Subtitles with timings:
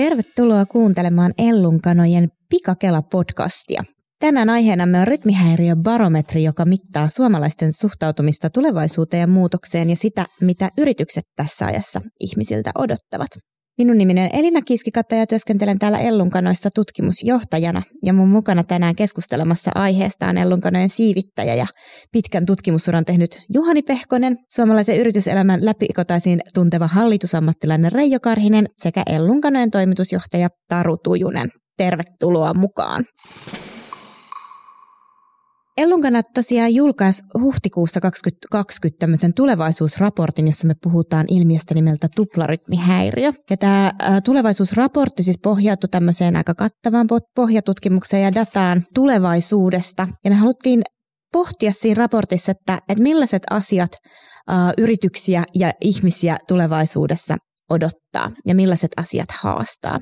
[0.00, 3.82] Tervetuloa kuuntelemaan Ellunkanojen Pikakela-podcastia.
[4.18, 10.68] Tänään aiheenamme on rytmihäiriö barometri, joka mittaa suomalaisten suhtautumista tulevaisuuteen ja muutokseen ja sitä, mitä
[10.78, 13.28] yritykset tässä ajassa ihmisiltä odottavat.
[13.78, 17.82] Minun nimeni on Elina Kiskikatta ja työskentelen täällä Ellunkanoissa tutkimusjohtajana.
[18.04, 21.66] Ja mun mukana tänään keskustelemassa aiheesta on Ellunkanojen siivittäjä ja
[22.12, 30.48] pitkän tutkimusuran tehnyt Juhani Pehkonen, suomalaisen yrityselämän läpikotaisiin tunteva hallitusammattilainen Reijo Karhinen sekä Ellunkanojen toimitusjohtaja
[30.68, 31.48] Taru Tujunen.
[31.76, 33.04] Tervetuloa mukaan.
[35.80, 43.32] Ellunkanat tosiaan julkaisi huhtikuussa 2020 tämmöisen tulevaisuusraportin, jossa me puhutaan ilmiöstä nimeltä tuplarytmihäiriö.
[43.50, 43.92] Ja tämä
[44.24, 50.08] tulevaisuusraportti siis pohjautui tämmöiseen aika kattavaan pohjatutkimukseen ja dataan tulevaisuudesta.
[50.24, 50.82] Ja me haluttiin
[51.32, 53.90] pohtia siinä raportissa, että, että millaiset asiat
[54.78, 57.36] yrityksiä ja ihmisiä tulevaisuudessa
[57.70, 59.98] odottaa ja millaiset asiat haastaa.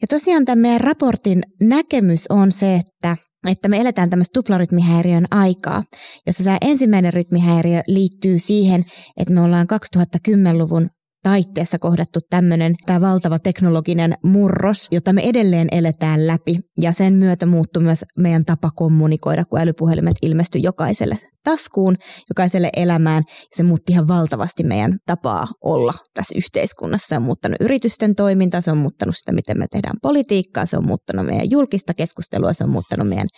[0.00, 3.16] Ja tosiaan tämän meidän raportin näkemys on se, että
[3.50, 5.82] että me eletään tämmöistä tuplarytmihäiriön aikaa,
[6.26, 8.84] jossa tämä ensimmäinen rytmihäiriö liittyy siihen,
[9.16, 10.88] että me ollaan 2010-luvun
[11.22, 16.58] taitteessa kohdattu tämmöinen tämä valtava teknologinen murros, jota me edelleen eletään läpi.
[16.80, 21.96] Ja sen myötä muuttui myös meidän tapa kommunikoida, kun älypuhelimet ilmestyi jokaiselle taskuun,
[22.30, 23.22] jokaiselle elämään.
[23.28, 27.08] Ja se muutti ihan valtavasti meidän tapaa olla tässä yhteiskunnassa.
[27.08, 30.86] Se on muuttanut yritysten toimintaa, se on muuttanut sitä, miten me tehdään politiikkaa, se on
[30.86, 33.28] muuttanut meidän julkista keskustelua, se on muuttanut meidän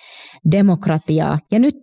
[0.50, 1.38] demokratiaa.
[1.52, 1.74] Ja nyt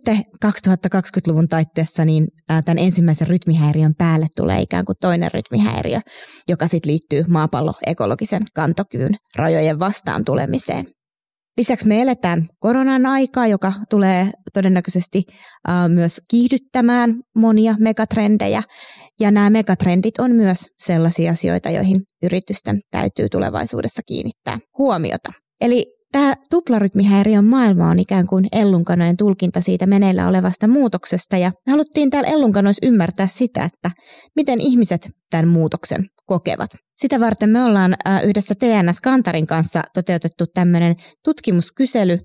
[0.44, 6.00] 2020-luvun taitteessa niin tämän ensimmäisen rytmihäiriön päälle tulee ikään kuin toinen rytmihäiriö,
[6.48, 10.86] joka sitten liittyy maapallon ekologisen kantokyyn rajojen vastaan tulemiseen.
[11.58, 15.22] Lisäksi me eletään koronan aikaa, joka tulee todennäköisesti
[15.88, 18.62] myös kiihdyttämään monia megatrendejä.
[19.20, 25.32] Ja nämä megatrendit on myös sellaisia asioita, joihin yritysten täytyy tulevaisuudessa kiinnittää huomiota.
[25.60, 31.70] Eli Tämä tuplarytmihäiriön maailma on ikään kuin ellunkanojen tulkinta siitä meneillä olevasta muutoksesta ja me
[31.70, 33.90] haluttiin täällä ellunkanoissa ymmärtää sitä, että
[34.36, 36.70] miten ihmiset tämän muutoksen kokevat.
[36.96, 42.18] Sitä varten me ollaan yhdessä TNS Kantarin kanssa toteutettu tämmöinen tutkimuskysely,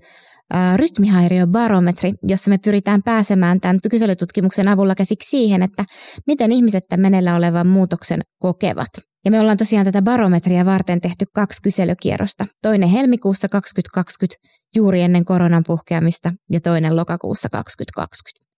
[0.76, 5.84] rytmihäiriöbarometri, jossa me pyritään pääsemään tämän kyselytutkimuksen avulla käsiksi siihen, että
[6.26, 9.07] miten ihmiset tämän meneillä olevan muutoksen kokevat.
[9.24, 12.46] Ja me ollaan tosiaan tätä barometria varten tehty kaksi kyselykierrosta.
[12.62, 18.48] Toinen helmikuussa 2020 juuri ennen koronan puhkeamista ja toinen lokakuussa 2020.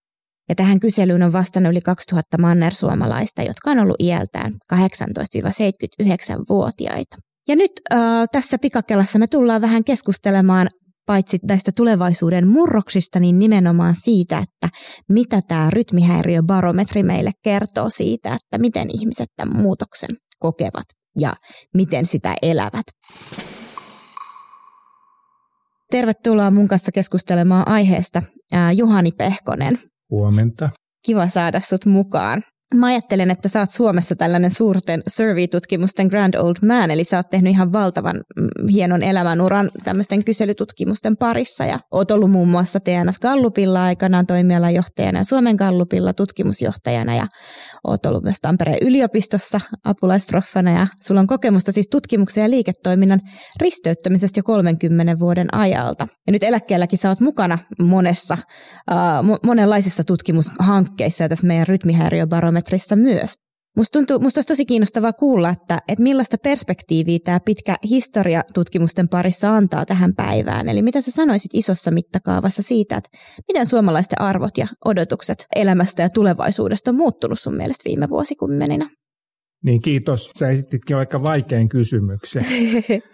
[0.49, 7.17] Ja tähän kyselyyn on vastannut yli 2000 mannersuomalaista, jotka on ollut iältään 18-79-vuotiaita.
[7.47, 7.99] Ja nyt äh,
[8.31, 10.69] tässä pikakelassa me tullaan vähän keskustelemaan
[11.05, 14.77] paitsi näistä tulevaisuuden murroksista, niin nimenomaan siitä, että
[15.09, 20.09] mitä tämä rytmihäiriöbarometri meille kertoo siitä, että miten ihmiset tämän muutoksen
[20.41, 20.85] kokevat
[21.19, 21.33] ja
[21.73, 22.85] miten sitä elävät.
[25.91, 28.21] Tervetuloa mun kanssa keskustelemaan aiheesta
[28.75, 29.77] Juhani Pehkonen.
[30.09, 30.69] Huomenta.
[31.05, 32.43] Kiva saada sut mukaan.
[32.75, 37.29] Mä ajattelen, että sä oot Suomessa tällainen suurten survey-tutkimusten grand old man, eli sä oot
[37.29, 41.65] tehnyt ihan valtavan mm, hienon elämänuran tämmöisten kyselytutkimusten parissa.
[41.65, 47.27] Ja oot ollut muun muassa TNS Gallupilla aikanaan toimialajohtajana ja Suomen Gallupilla tutkimusjohtajana ja
[47.83, 53.19] oot ollut myös Tampereen yliopistossa apulaisproffana ja sulla on kokemusta siis tutkimuksen ja liiketoiminnan
[53.61, 56.07] risteyttämisestä jo 30 vuoden ajalta.
[56.27, 58.37] Ja nyt eläkkeelläkin sä oot mukana monessa,
[58.91, 63.33] äh, monenlaisissa tutkimushankkeissa ja tässä meidän rytmihäiriöbarometrissa barometrissa myös.
[63.77, 69.09] Musta, tuntuu, musta olisi tosi kiinnostavaa kuulla, että, että millaista perspektiiviä tämä pitkä historia tutkimusten
[69.09, 70.69] parissa antaa tähän päivään.
[70.69, 73.09] Eli mitä sä sanoisit isossa mittakaavassa siitä, että
[73.47, 78.89] miten suomalaisten arvot ja odotukset elämästä ja tulevaisuudesta on muuttunut sun mielestä viime vuosikymmeninä?
[79.63, 80.31] Niin kiitos.
[80.39, 82.45] Sä esititkin aika vaikean kysymyksen.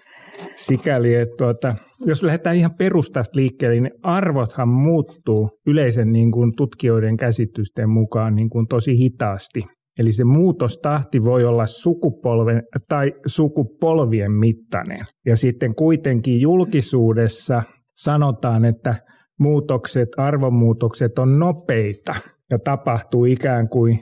[0.55, 1.75] Sikäli, että tuota,
[2.05, 8.49] jos lähdetään ihan perustasta liikkeelle, niin arvothan muuttuu yleisen niin kuin tutkijoiden käsitysten mukaan niin
[8.49, 9.63] kuin tosi hitaasti.
[9.99, 14.99] Eli se muutostahti voi olla sukupolven tai sukupolvien mittainen.
[15.25, 17.63] Ja sitten kuitenkin julkisuudessa
[17.95, 18.95] sanotaan, että
[19.39, 22.15] muutokset, arvomuutokset on nopeita
[22.49, 23.99] ja tapahtuu ikään kuin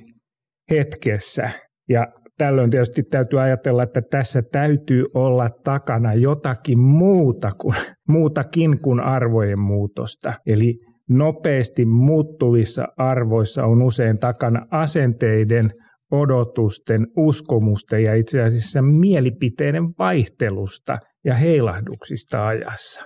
[0.72, 1.50] hetkessä.
[1.90, 7.76] Ja tällöin tietysti täytyy ajatella, että tässä täytyy olla takana jotakin muuta kuin,
[8.10, 10.34] muutakin kuin arvojen muutosta.
[10.48, 10.74] Eli
[11.10, 15.72] nopeasti muuttuvissa arvoissa on usein takana asenteiden,
[16.12, 23.02] odotusten, uskomusten ja itse asiassa mielipiteiden vaihtelusta ja heilahduksista ajassa.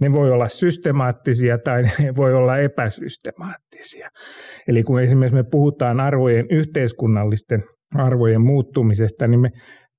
[0.00, 4.08] Ne voi olla systemaattisia tai ne voi olla epäsystemaattisia.
[4.68, 7.62] Eli kun esimerkiksi me puhutaan arvojen yhteiskunnallisten
[7.94, 9.50] arvojen muuttumisesta, niin me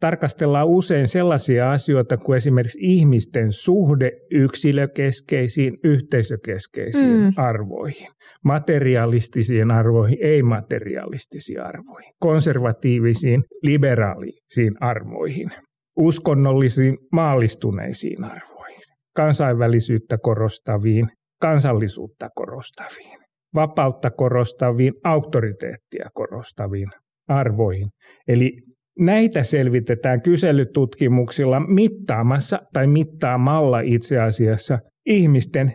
[0.04, 7.34] tarkastellaan usein sellaisia asioita kuin esimerkiksi ihmisten suhde yksilökeskeisiin, yhteisökeskeisiin mm.
[7.38, 8.08] arvoihin,
[8.46, 15.52] materialistisiin arvoihin, ei-materialistisiin arvoihin, konservatiivisiin, liberaalisiin arvoihin,
[15.98, 18.82] uskonnollisiin, maallistuneisiin arvoihin,
[19.16, 21.08] kansainvälisyyttä korostaviin,
[21.42, 23.20] kansallisuutta korostaviin,
[23.56, 26.90] vapautta korostaviin, auktoriteettia korostaviin
[27.34, 27.88] arvoihin.
[28.28, 28.52] Eli
[29.00, 35.74] näitä selvitetään kyselytutkimuksilla mittaamassa tai mittaamalla itse asiassa ihmisten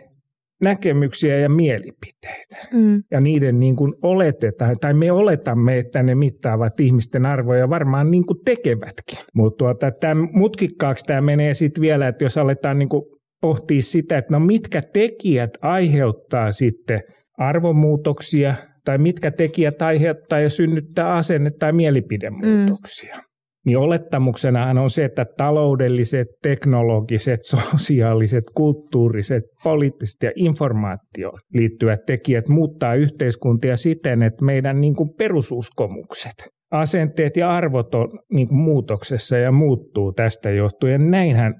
[0.63, 2.67] näkemyksiä ja mielipiteitä.
[2.73, 3.03] Mm.
[3.11, 8.25] Ja niiden niin kuin oletetaan, tai me oletamme, että ne mittaavat ihmisten arvoja, varmaan niin
[8.25, 9.19] kuin tekevätkin.
[9.33, 9.87] Mutta tuota,
[10.31, 13.03] mutkikkaaksi tämä menee sitten vielä, että jos aletaan niin kuin
[13.41, 17.01] pohtia sitä, että no mitkä tekijät aiheuttaa sitten
[17.37, 18.55] arvomuutoksia
[18.85, 23.15] tai mitkä tekijät aiheuttaa ja synnyttää asenne- tai mielipidemuutoksia.
[23.15, 23.21] Mm.
[23.65, 32.95] Niin olettamuksenahan on se, että taloudelliset, teknologiset, sosiaaliset, kulttuuriset, poliittiset ja informaatioon liittyvät tekijät muuttaa
[32.95, 36.33] yhteiskuntia siten, että meidän niin kuin perususkomukset,
[36.71, 41.05] asenteet ja arvot on niin kuin muutoksessa ja muuttuu tästä johtuen.
[41.05, 41.53] Näinhän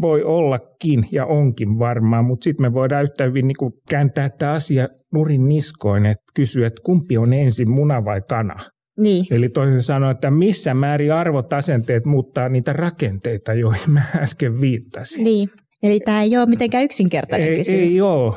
[0.00, 4.52] voi ollakin ja onkin varmaan, mutta sitten me voidaan yhtä hyvin niin kuin kääntää tämä
[4.52, 8.54] asia nurin niskoin, että kysyä, että kumpi on ensin, muna vai kana.
[8.98, 9.26] Niin.
[9.30, 15.24] Eli toisin sanoen, että missä määrin arvot, asenteet muuttaa niitä rakenteita, joihin mä äsken viittasin.
[15.24, 15.48] Niin,
[15.82, 17.90] eli tämä ei ole mitenkään yksinkertainen ei, kysymys.
[17.90, 18.34] Ei ole.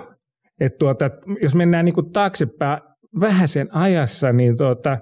[0.60, 1.10] että tuota,
[1.42, 2.82] jos mennään niin kuin taaksepäin
[3.20, 4.98] vähän sen ajassa, niin tuota,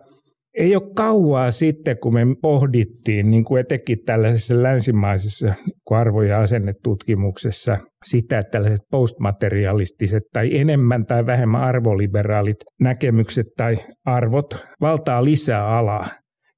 [0.53, 5.53] ei ole kauaa sitten, kun me pohdittiin, niin kuin etenkin tällaisessa länsimaisessa
[5.91, 14.65] arvo- ja asennetutkimuksessa, sitä, että tällaiset postmaterialistiset tai enemmän tai vähemmän arvoliberaalit näkemykset tai arvot
[14.81, 16.07] valtaa lisää alaa.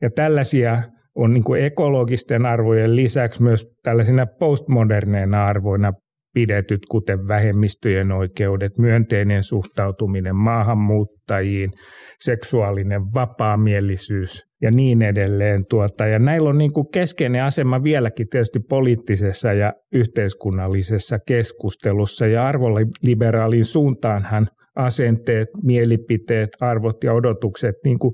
[0.01, 0.83] Ja tällaisia
[1.15, 5.93] on niin kuin ekologisten arvojen lisäksi myös tällaisina postmoderneina arvoina
[6.33, 11.71] pidetyt, kuten vähemmistöjen oikeudet, myönteinen suhtautuminen maahanmuuttajiin,
[12.19, 15.63] seksuaalinen vapaamielisyys ja niin edelleen.
[15.69, 22.45] Tuota, ja näillä on niin kuin keskeinen asema vieläkin tietysti poliittisessa ja yhteiskunnallisessa keskustelussa ja
[22.45, 28.13] arvoliberaalin suuntaanhan asenteet, mielipiteet, arvot ja odotukset niin kuin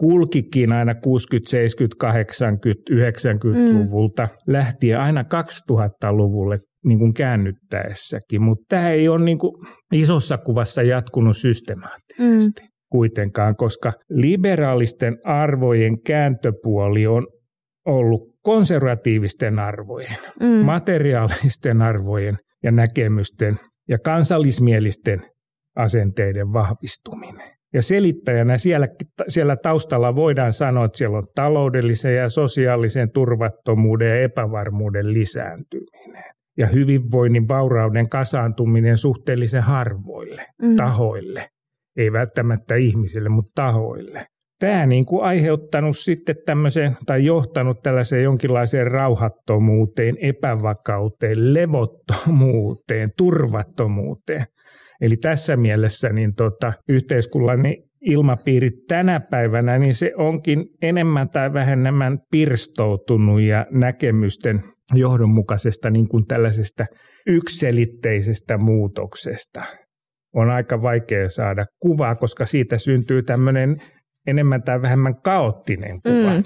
[0.00, 4.52] kulkikin aina 60, 70, 80, 90-luvulta mm.
[4.52, 9.52] lähtien aina 2000-luvulle niin kuin käännyttäessäkin, mutta tämä ei ole niin kuin
[9.92, 12.62] isossa kuvassa jatkunut systemaattisesti.
[12.62, 12.68] Mm.
[12.90, 17.26] kuitenkaan, koska liberaalisten arvojen kääntöpuoli on
[17.86, 20.46] ollut konservatiivisten arvojen, mm.
[20.46, 23.56] materiaalisten arvojen ja näkemysten
[23.88, 25.20] ja kansallismielisten
[25.76, 27.48] asenteiden vahvistuminen.
[27.74, 28.88] Ja selittäjänä siellä,
[29.28, 36.66] siellä taustalla voidaan sanoa, että siellä on taloudellisen ja sosiaalisen turvattomuuden ja epävarmuuden lisääntyminen ja
[36.66, 40.76] hyvinvoinnin vaurauden kasaantuminen suhteellisen harvoille mm.
[40.76, 41.48] tahoille.
[41.96, 44.26] Ei välttämättä ihmisille, mutta tahoille.
[44.60, 54.46] Tämä niin kuin aiheuttanut sitten tämmöiseen, tai johtanut tällaiseen jonkinlaiseen rauhattomuuteen, epävakauteen, levottomuuteen, turvattomuuteen.
[55.00, 62.18] Eli tässä mielessä niin tota, yhteiskunnallinen ilmapiiri tänä päivänä, niin se onkin enemmän tai vähemmän
[62.30, 64.62] pirstoutunut ja näkemysten
[64.94, 66.86] johdonmukaisesta niin kuin tällaisesta
[67.26, 69.62] ykselitteisestä muutoksesta
[70.34, 73.76] on aika vaikea saada kuvaa, koska siitä syntyy tämmöinen
[74.26, 76.44] enemmän tai vähemmän kaoottinen kuva mm.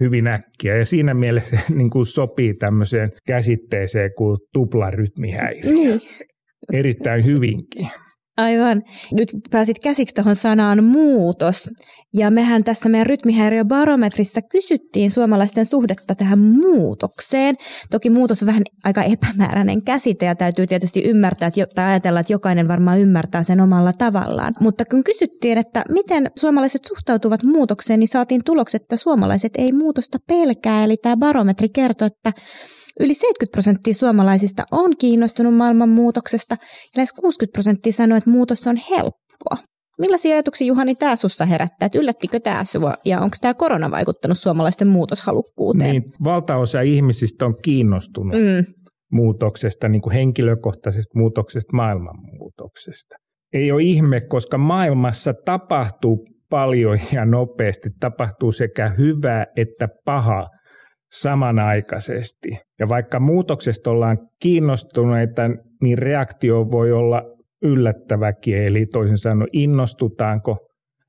[0.00, 0.76] hyvin äkkiä.
[0.76, 5.92] Ja siinä mielessä niin kuin sopii tämmöiseen käsitteeseen kuin tuplarytmihäiriö.
[5.92, 6.00] Mm.
[6.72, 7.88] Erittäin hyvinkin.
[8.36, 8.82] Aivan.
[9.12, 11.70] Nyt pääsit käsiksi tuohon sanaan muutos.
[12.14, 17.56] Ja mehän tässä meidän rytmihäiriöbarometrissa kysyttiin suomalaisten suhdetta tähän muutokseen.
[17.90, 22.32] Toki muutos on vähän aika epämääräinen käsite ja täytyy tietysti ymmärtää että, tai ajatella, että
[22.32, 24.54] jokainen varmaan ymmärtää sen omalla tavallaan.
[24.60, 30.18] Mutta kun kysyttiin, että miten suomalaiset suhtautuvat muutokseen, niin saatiin tulokset, että suomalaiset ei muutosta
[30.26, 30.84] pelkää.
[30.84, 32.32] Eli tämä barometri kertoo, että
[33.00, 38.76] Yli 70 prosenttia suomalaisista on kiinnostunut maailmanmuutoksesta ja lähes 60 prosenttia sanoo, että muutos on
[38.90, 39.72] helppoa.
[39.98, 41.86] Millaisia ajatuksia Juhani tämä sussa herättää?
[41.86, 45.90] Että yllättikö tämä sinua ja onko tämä korona vaikuttanut suomalaisten muutoshalukkuuteen?
[45.90, 48.64] Niin, valtaosa ihmisistä on kiinnostunut mm.
[49.12, 53.16] muutoksesta, niin kuin henkilökohtaisesta muutoksesta, maailmanmuutoksesta.
[53.52, 57.88] Ei ole ihme, koska maailmassa tapahtuu paljon ja nopeasti.
[58.00, 60.48] Tapahtuu sekä hyvää että pahaa
[61.12, 62.48] samanaikaisesti.
[62.80, 65.42] Ja vaikka muutoksesta ollaan kiinnostuneita,
[65.82, 67.22] niin reaktio voi olla
[67.62, 70.56] yllättäväkin, eli toisin sanoen innostutaanko,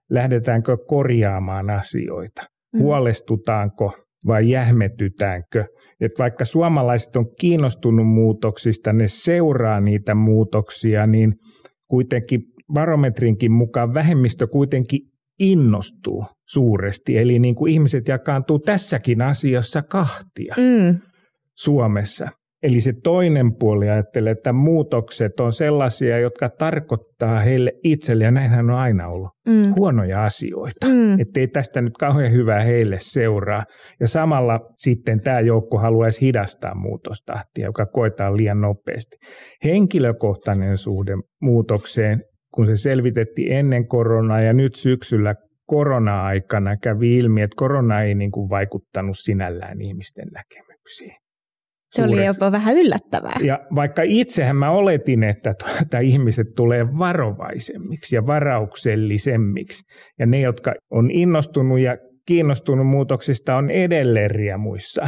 [0.10, 2.42] lähdetäänkö korjaamaan asioita,
[2.74, 2.80] mm.
[2.80, 3.94] huolestutaanko
[4.28, 5.66] vai jähmetytäänkö.
[6.02, 11.34] Että vaikka suomalaiset on kiinnostunut muutoksista, ne seuraa niitä muutoksia, niin
[11.88, 12.42] kuitenkin
[12.74, 15.00] barometrinkin mukaan vähemmistö kuitenkin
[15.40, 17.18] innostuu suuresti.
[17.18, 21.00] Eli niin kuin ihmiset jakaantuu tässäkin asiassa kahtia mm.
[21.58, 22.30] Suomessa.
[22.64, 28.70] Eli se toinen puoli ajattelee, että muutokset on sellaisia, jotka tarkoittaa heille itselle, ja näinhän
[28.70, 29.74] on aina ollut, mm.
[29.78, 30.88] huonoja asioita.
[30.88, 31.20] Mm.
[31.20, 33.64] Että ei tästä nyt kauhean hyvää heille seuraa.
[34.00, 39.18] Ja samalla sitten tämä joukko haluaisi hidastaa muutostahtia, joka koetaan liian nopeasti.
[39.64, 42.22] Henkilökohtainen suhde muutokseen,
[42.54, 48.32] kun se selvitettiin ennen koronaa ja nyt syksyllä korona-aikana kävi ilmi, että korona ei niin
[48.32, 51.23] kuin vaikuttanut sinällään ihmisten näkemyksiin.
[51.94, 53.36] Se oli jopa vähän yllättävää.
[53.44, 59.84] Ja vaikka itsehän mä oletin, että tuota, ihmiset tulee varovaisemmiksi ja varauksellisemmiksi,
[60.20, 61.98] ja ne, jotka on innostunut ja
[62.28, 65.08] kiinnostunut muutoksista, on edelleen riemuissa.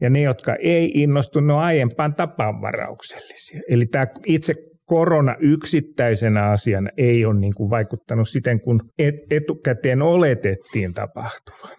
[0.00, 3.60] Ja ne, jotka ei innostunut aiempaan tapaan varauksellisia.
[3.68, 4.54] Eli tämä itse
[4.84, 8.80] korona yksittäisenä asiana ei ole niin kuin vaikuttanut siten, kun
[9.30, 11.76] etukäteen oletettiin tapahtuvan.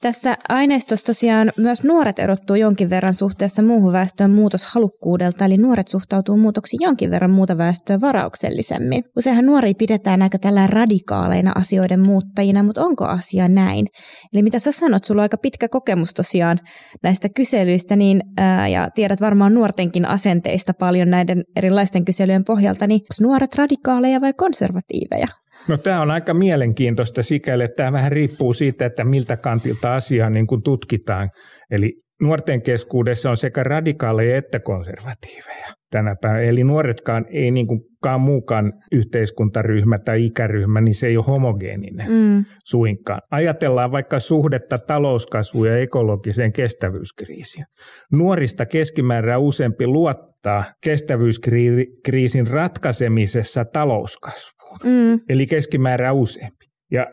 [0.00, 6.36] Tässä aineistossa tosiaan myös nuoret erottuu jonkin verran suhteessa muuhun väestöön muutoshalukkuudelta, eli nuoret suhtautuu
[6.36, 9.04] muutoksiin jonkin verran muuta väestöä varauksellisemmin.
[9.16, 13.86] Useinhan nuoria pidetään aika tällä radikaaleina asioiden muuttajina, mutta onko asia näin?
[14.32, 16.58] Eli mitä sä sanot, sulla on aika pitkä kokemus tosiaan
[17.02, 23.00] näistä kyselyistä, niin, ää, ja tiedät varmaan nuortenkin asenteista paljon näiden erilaisten kyselyjen pohjalta, niin
[23.00, 25.28] onko nuoret radikaaleja vai konservatiiveja?
[25.68, 30.30] No tämä on aika mielenkiintoista sikäli, että tämä vähän riippuu siitä, että miltä kantilta asiaa
[30.30, 31.30] niin kuin tutkitaan.
[31.70, 36.42] Eli nuorten keskuudessa on sekä radikaaleja että konservatiiveja tänä päivänä.
[36.42, 37.80] Eli nuoretkaan ei niin kuin
[38.18, 42.44] muukaan yhteiskuntaryhmä tai ikäryhmä, niin se ei ole homogeeninen mm.
[42.64, 43.18] suinkaan.
[43.30, 47.64] Ajatellaan vaikka suhdetta talouskasvuun ja ekologiseen kestävyyskriisiin.
[48.12, 55.20] Nuorista keskimäärää useampi luottaa kestävyyskriisin ratkaisemisessa talouskasvuun mm.
[55.28, 56.66] eli keskimäärä useampi.
[56.92, 57.06] Ja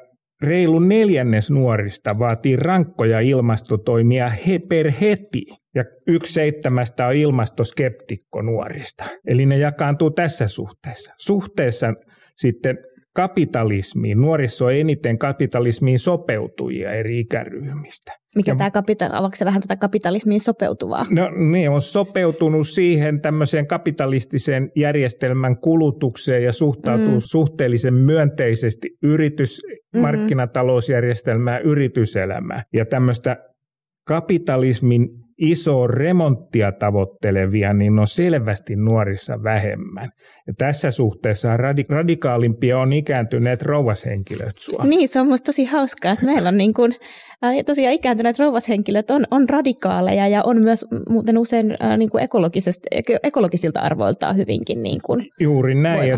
[0.46, 9.04] reilu neljännes nuorista vaatii rankkoja ilmastotoimia he per heti, ja yksi seitsemästä on ilmastoskeptikko nuorista.
[9.28, 11.14] Eli ne jakaantuu tässä suhteessa.
[11.18, 11.94] Suhteessa
[12.36, 12.78] sitten
[13.16, 14.22] kapitalismiin.
[14.22, 18.12] Nuoriso on eniten kapitalismiin sopeutujia eri ikäryhmistä.
[18.36, 21.06] Mikä ja, tämä kapital, onko se vähän tätä kapitalismiin sopeutuvaa?
[21.10, 27.20] No ne on sopeutunut siihen tämmöiseen kapitalistiseen järjestelmän kulutukseen ja suhtautuu mm.
[27.20, 30.02] suhteellisen myönteisesti yritys, mm-hmm.
[30.02, 32.64] markkinatalousjärjestelmää, yrityselämää.
[32.74, 33.38] Ja tämmöistä
[34.08, 40.10] kapitalismin iso remonttia tavoittelevia, niin on selvästi nuorissa vähemmän.
[40.48, 44.84] Ja tässä suhteessa radik- radikaalimpia on ikääntyneet rouvashenkilöt sua.
[44.84, 46.96] Niin, se on musta tosi hauskaa, että meillä on niin kuin,
[47.66, 52.28] tosiaan ikääntyneet rouvashenkilöt on, on radikaaleja ja on myös muuten usein niin kuin
[53.24, 56.10] ekologisilta arvoiltaan hyvinkin niin kuin juuri näin.
[56.10, 56.18] Ja,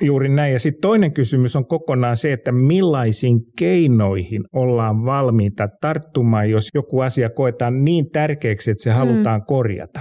[0.00, 0.52] juuri näin.
[0.52, 7.00] Ja sitten toinen kysymys on kokonaan se, että millaisiin keinoihin ollaan valmiita tarttumaan, jos joku
[7.00, 8.10] asia koetaan niin
[8.44, 9.44] tärkeäksi, että se halutaan mm.
[9.46, 10.00] korjata.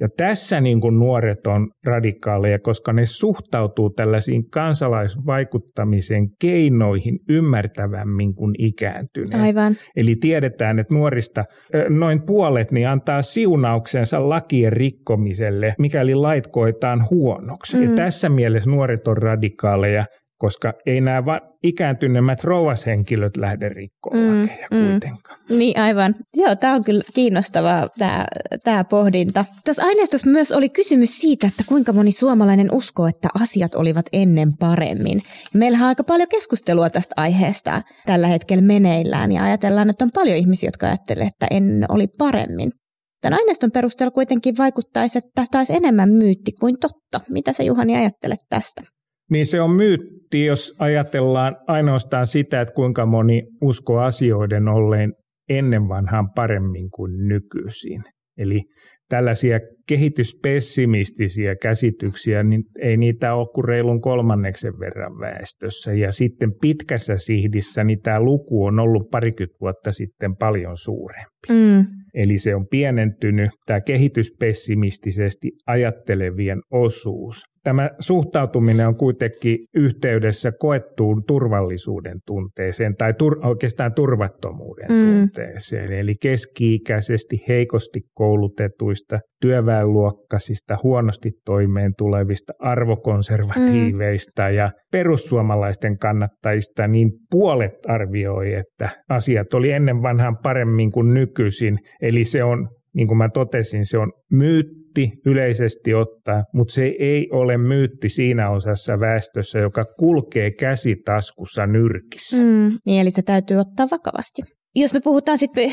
[0.00, 8.54] Ja tässä niin kuin nuoret on radikaaleja, koska ne suhtautuu tällaisiin kansalaisvaikuttamisen keinoihin ymmärtävämmin kuin
[8.58, 9.44] ikääntyneet.
[9.44, 9.76] Aivan.
[9.96, 11.44] Eli tiedetään, että nuorista
[11.88, 17.76] noin puolet niin antaa siunauksensa lakien rikkomiselle, mikäli lait koetaan huonoksi.
[17.76, 17.82] Mm.
[17.82, 20.04] Ja tässä mielessä nuoret on radikaaleja
[20.38, 24.90] koska ei nämä va- ikääntyneemmät rouvashenkilöt lähde rikkoon mm, lakeja mm.
[24.90, 25.38] kuitenkaan.
[25.48, 26.14] Niin aivan.
[26.36, 28.24] Joo, tämä on kyllä kiinnostavaa tämä,
[28.64, 29.44] tämä pohdinta.
[29.64, 34.56] Tässä aineistossa myös oli kysymys siitä, että kuinka moni suomalainen uskoo, että asiat olivat ennen
[34.58, 35.22] paremmin.
[35.54, 40.36] Meillähän on aika paljon keskustelua tästä aiheesta tällä hetkellä meneillään ja ajatellaan, että on paljon
[40.36, 42.72] ihmisiä, jotka ajattelevat, että ennen oli paremmin.
[43.20, 47.20] Tämän aineiston perusteella kuitenkin vaikuttaisi, että taisi enemmän myytti kuin totta.
[47.30, 48.82] Mitä sä Juhani ajattelet tästä?
[49.30, 55.12] Niin se on myytti, jos ajatellaan ainoastaan sitä, että kuinka moni uskoo asioiden olleen
[55.48, 58.02] ennen vanhaan paremmin kuin nykyisin.
[58.38, 58.60] Eli
[59.08, 65.92] tällaisia kehityspessimistisiä käsityksiä, niin ei niitä ole kuin reilun kolmanneksen verran väestössä.
[65.92, 71.48] Ja sitten pitkässä sihdissä niin tämä luku on ollut parikymmentä vuotta sitten paljon suurempi.
[71.50, 71.84] Mm.
[72.14, 82.18] Eli se on pienentynyt, tämä kehityspessimistisesti ajattelevien osuus tämä suhtautuminen on kuitenkin yhteydessä koettuun turvallisuuden
[82.26, 85.04] tunteeseen tai tur, oikeastaan turvattomuuden mm.
[85.04, 85.92] tunteeseen.
[85.92, 94.54] Eli keski-ikäisesti heikosti koulutetuista, työväenluokkaisista, huonosti toimeen tulevista, arvokonservatiiveista mm.
[94.54, 101.78] ja perussuomalaisten kannattajista, niin puolet arvioi, että asiat oli ennen vanhaan paremmin kuin nykyisin.
[102.02, 104.85] Eli se on niin kuin mä totesin, se on myytti
[105.26, 112.42] yleisesti ottaa, mutta se ei ole myytti siinä osassa väestössä, joka kulkee käsitaskussa nyrkissä.
[112.42, 114.42] Mm, niin, eli se täytyy ottaa vakavasti.
[114.78, 115.72] Jos me puhutaan sitten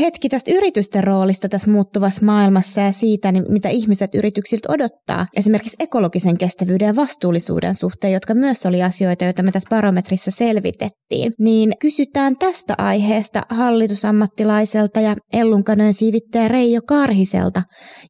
[0.00, 5.76] hetki tästä yritysten roolista tässä muuttuvassa maailmassa ja siitä, niin mitä ihmiset yrityksiltä odottaa, esimerkiksi
[5.80, 11.72] ekologisen kestävyyden ja vastuullisuuden suhteen, jotka myös oli asioita, joita me tässä barometrissa selvitettiin, niin
[11.80, 17.62] kysytään tästä aiheesta hallitusammattilaiselta ja Ellunkanojen siivittäjä Reijo Karhiselta,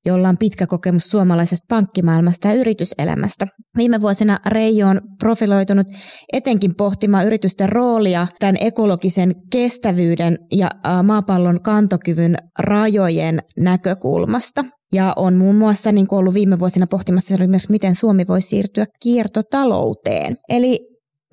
[0.07, 3.47] jolla on pitkä kokemus suomalaisesta pankkimaailmasta ja yrityselämästä.
[3.77, 5.87] Viime vuosina Reijo on profiloitunut
[6.33, 10.71] etenkin pohtimaan yritysten roolia tämän ekologisen kestävyyden kestävyyden ja
[11.03, 14.65] maapallon kantokyvyn rajojen näkökulmasta.
[14.93, 20.37] Ja on muun muassa niin ollut viime vuosina pohtimassa myös, miten Suomi voi siirtyä kiertotalouteen.
[20.49, 20.81] Eli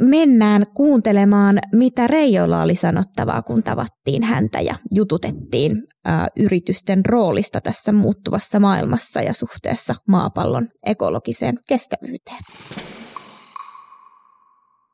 [0.01, 7.91] mennään kuuntelemaan, mitä Reijolla oli sanottavaa, kun tavattiin häntä ja jututettiin ää, yritysten roolista tässä
[7.91, 12.39] muuttuvassa maailmassa ja suhteessa maapallon ekologiseen kestävyyteen.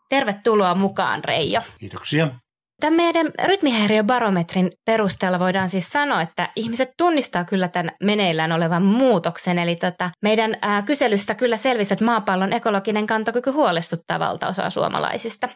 [0.10, 1.62] Tervetuloa mukaan, Reijo.
[1.80, 2.47] Kiitoksia.
[2.82, 9.60] Tämän meidän rytmihäiriöbarometrin perusteella voidaan siis sanoa, että ihmiset tunnistaa kyllä tämän meneillään olevan muutoksen.
[9.60, 15.50] Eli tota, meidän ää, kyselyssä kyllä selvisi, että maapallon ekologinen kantokyky huolestuttaa valtaosaa suomalaisista.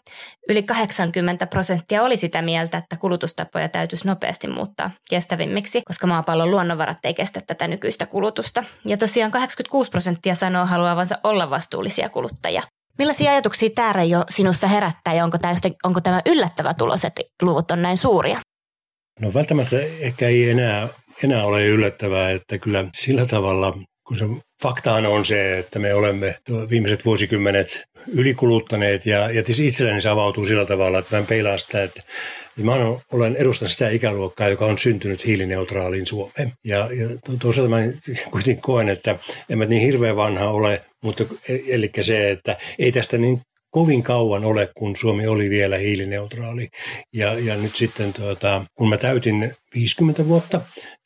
[0.49, 6.97] Yli 80 prosenttia oli sitä mieltä, että kulutustapoja täytyisi nopeasti muuttaa kestävimmiksi, koska maapallon luonnonvarat
[7.03, 8.63] ei kestä tätä nykyistä kulutusta.
[8.85, 12.63] Ja tosiaan 86 prosenttia sanoo haluavansa olla vastuullisia kuluttajia.
[13.01, 17.71] Millaisia ajatuksia tämä jo sinussa herättää ja onko tämä, onko tämä yllättävä tulos, että luvut
[17.71, 18.39] on näin suuria?
[19.19, 20.87] No välttämättä ehkä ei enää,
[21.23, 23.77] enää ole yllättävää, että kyllä sillä tavalla,
[24.11, 26.35] kun se faktahan on se, että me olemme
[26.69, 32.01] viimeiset vuosikymmenet ylikuluttaneet ja, ja itselleni se avautuu sillä tavalla, että mä peilaan sitä, että
[32.63, 32.71] Mä
[33.11, 36.53] olen edustan sitä ikäluokkaa, joka on syntynyt hiilineutraaliin Suomeen.
[36.65, 37.77] Ja, ja toisaalta mä
[38.31, 39.19] kuitenkin koen, että
[39.49, 44.03] en mä niin hirveän vanha ole, mutta e, eli se, että ei tästä niin kovin
[44.03, 46.67] kauan ole, kun Suomi oli vielä hiilineutraali.
[47.13, 50.61] Ja, ja nyt sitten, tuota, kun mä täytin 50 vuotta,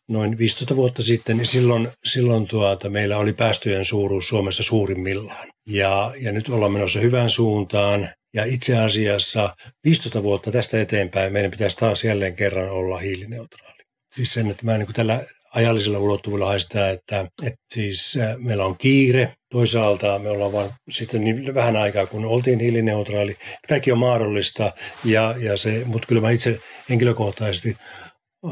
[0.10, 5.48] noin 15 vuotta sitten, niin silloin, silloin tuota, meillä oli päästöjen suuruus Suomessa suurimmillaan.
[5.68, 8.10] Ja, ja nyt ollaan menossa hyvään suuntaan.
[8.34, 13.84] Ja itse asiassa 15 vuotta tästä eteenpäin meidän pitäisi taas jälleen kerran olla hiilineutraali.
[14.15, 15.24] Siis sen, että mä niin kuin tällä
[15.56, 19.34] ajallisella ulottuvuudella haistaa, että, että siis äh, meillä on kiire.
[19.52, 23.36] Toisaalta me ollaan vain sitten niin vähän aikaa, kun oltiin hiilineutraali.
[23.70, 24.72] Kaikki on mahdollista,
[25.04, 27.78] ja, ja se, mutta kyllä mä itse henkilökohtaisesti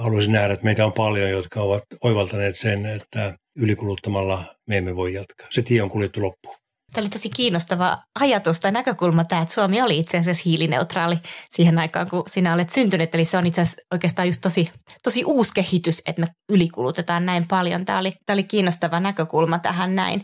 [0.02, 5.14] haluaisin nähdä, että meitä on paljon, jotka ovat oivaltaneet sen, että ylikuluttamalla me emme voi
[5.14, 5.48] jatkaa.
[5.50, 6.56] Se tie on kuljettu loppuun.
[6.94, 11.16] Tämä oli tosi kiinnostava ajatus tai näkökulma tämä, että Suomi oli itse asiassa hiilineutraali
[11.50, 13.16] siihen aikaan, kun sinä olet syntynyt.
[13.16, 14.72] Eli se on itse asiassa oikeastaan just tosi,
[15.04, 17.86] tosi uusi kehitys, että me ylikulutetaan näin paljon.
[17.86, 20.24] Tämä oli, tämä oli kiinnostava näkökulma tähän näin.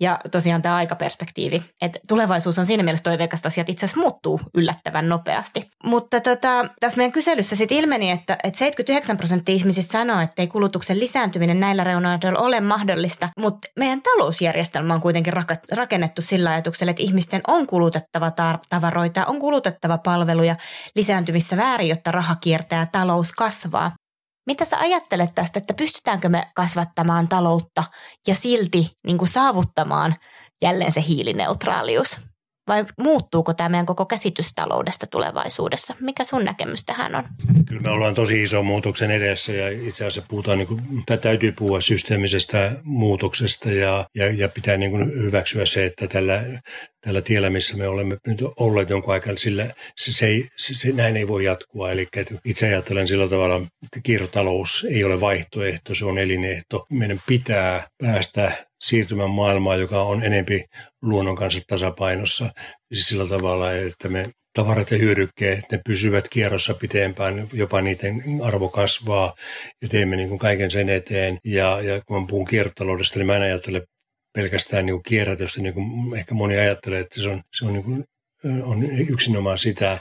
[0.00, 5.08] Ja tosiaan tämä aikaperspektiivi, että tulevaisuus on siinä mielessä toiveikasta asiat itse asiassa muuttuu yllättävän
[5.08, 5.70] nopeasti.
[5.84, 10.48] Mutta tota, tässä meidän kyselyssä sitten ilmeni, että, että 79 prosenttia ihmisistä sanoo, että ei
[10.48, 15.32] kulutuksen lisääntyminen näillä reunoilla ole mahdollista, mutta meidän talousjärjestelmä on kuitenkin
[15.72, 18.32] rakennettu sillä ajatuksella, että ihmisten on kulutettava
[18.68, 20.56] tavaroita, on kulutettava palveluja
[20.94, 23.92] lisääntymissä väärin, jotta raha kiertää ja talous kasvaa.
[24.50, 27.84] Mitä sä ajattelet tästä, että pystytäänkö me kasvattamaan taloutta
[28.26, 30.14] ja silti niin kuin saavuttamaan
[30.62, 32.20] jälleen se hiilineutraalius?
[32.68, 35.94] Vai muuttuuko tämä meidän koko käsitys taloudesta tulevaisuudessa?
[36.00, 37.24] Mikä sun näkemys tähän on?
[37.68, 40.82] Kyllä me ollaan tosi iso muutoksen edessä ja itse asiassa puhutaan, niin kuin,
[41.20, 46.42] täytyy puhua systeemisestä muutoksesta ja, ja, ja pitää niin kuin hyväksyä se, että tällä,
[47.00, 51.16] tällä tiellä, missä me olemme nyt olleet jonkun aikaa, sillä se, se, se, se, näin
[51.16, 51.90] ei voi jatkua.
[51.90, 52.08] Eli
[52.44, 56.86] itse ajattelen sillä tavalla, että kiertotalous ei ole vaihtoehto, se on elinehto.
[56.90, 60.64] Meidän pitää päästä siirtymään maailmaan, joka on enempi
[61.02, 62.50] luonnon kanssa tasapainossa.
[62.92, 68.68] Siis sillä tavalla, että me tavarat ja hyödykkeet, ne pysyvät kierrossa pitempään, jopa niiden arvo
[68.68, 69.34] kasvaa
[69.82, 71.38] ja teemme niin kuin kaiken sen eteen.
[71.44, 73.82] Ja, ja kun puhun kiertotaloudesta, niin mä en ajattele
[74.32, 78.04] pelkästään niin kierrätystä, niin kuin ehkä moni ajattelee, että se on, se on, niin kuin,
[78.62, 79.98] on yksinomaan sitä.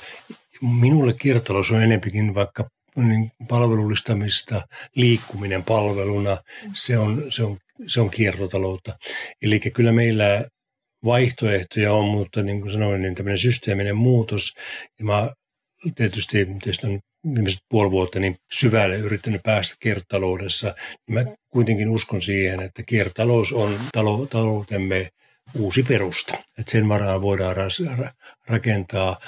[0.62, 4.62] Minulle kiertotalous on enempikin vaikka niin palvelullistamista,
[4.96, 6.38] liikkuminen palveluna,
[6.74, 8.94] se on, se on, se on kiertotaloutta.
[9.42, 10.46] Eli kyllä meillä
[11.06, 14.54] vaihtoehtoja on, mutta niin kuin sanoin, niin tämmöinen systeeminen muutos.
[15.00, 15.32] Ja mä
[15.96, 20.76] tietysti tietysti on viimeiset puoli vuotta niin syvälle yrittänyt päästä kiertotaloudessa,
[21.08, 25.10] niin mä kuitenkin uskon siihen, että kiertotalous on talo, taloutemme
[25.54, 26.34] uusi perusta.
[26.58, 27.56] Että sen varaan voidaan
[28.48, 29.20] rakentaa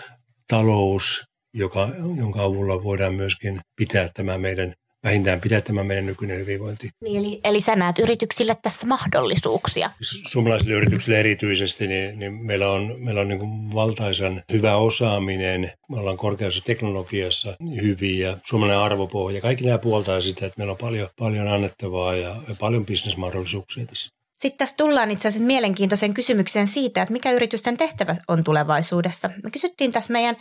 [0.47, 1.23] talous,
[1.53, 6.89] joka, jonka avulla voidaan myöskin pitää tämä meidän vähintään pitää tämä meidän nykyinen hyvinvointi.
[7.01, 9.91] Niin, eli, eli sä näet yrityksille tässä mahdollisuuksia?
[10.01, 15.99] Suomalaisille yrityksille erityisesti, niin, niin meillä on, meillä on niin kuin valtaisan hyvä osaaminen, me
[15.99, 21.47] ollaan korkeassa teknologiassa hyviä, suomalainen arvopohja, kaikki nämä puoltaa sitä, että meillä on paljon, paljon
[21.47, 24.20] annettavaa ja, ja paljon bisnesmahdollisuuksia tässä.
[24.41, 29.29] Sitten tässä tullaan itse asiassa mielenkiintoisen kysymykseen siitä, että mikä yritysten tehtävä on tulevaisuudessa.
[29.43, 30.35] Me kysyttiin tässä meidän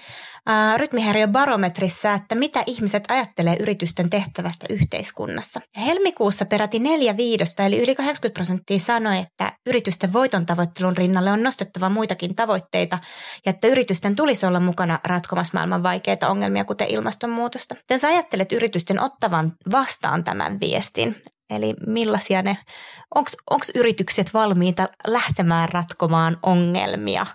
[0.46, 5.60] ää, rytmihäiriöbarometrissa, että mitä ihmiset ajattelee yritysten tehtävästä yhteiskunnassa.
[5.76, 11.42] Helmikuussa peräti neljä viidosta, eli yli 80 prosenttia sanoi, että yritysten voiton tavoittelun rinnalle on
[11.42, 12.98] nostettava muitakin tavoitteita
[13.46, 17.74] ja että yritysten tulisi olla mukana ratkomassa maailman vaikeita ongelmia, kuten ilmastonmuutosta.
[17.74, 21.16] Miten sä ajattelet yritysten ottavan vastaan tämän viestin?
[21.50, 22.58] Eli millaisia ne,
[23.14, 27.26] onko yritykset valmiita lähtemään ratkomaan ongelmia?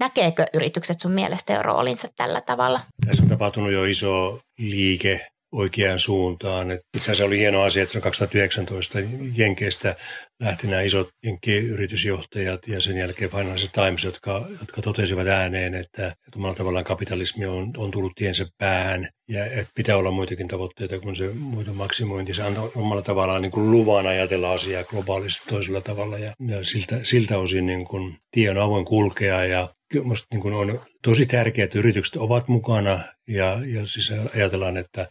[0.00, 2.80] Näkeekö yritykset sun mielestä jo roolinsa tällä tavalla?
[3.06, 6.70] Tässä on tapahtunut jo iso liike oikeaan suuntaan.
[6.70, 8.98] Et itse asiassa oli hieno asia, että 2019
[9.36, 9.96] Jenkeistä
[10.42, 16.36] lähti nämä isot Jenkkien-yritysjohtajat ja sen jälkeen Financial Times, jotka, jotka totesivat ääneen, että, että
[16.36, 21.16] omalla tavallaan kapitalismi on, on tullut tiensä päähän ja että pitää olla muitakin tavoitteita kuin
[21.16, 22.34] se muiden maksimointi.
[22.34, 27.00] Se antaa omalla tavallaan niin kuin luvan ajatella asiaa globaalisti toisella tavalla ja, ja siltä,
[27.02, 31.78] siltä osin niin kuin tie on avoin kulkea ja Minusta niin on tosi tärkeää, että
[31.78, 35.08] yritykset ovat mukana ja, ja siis ajatellaan, että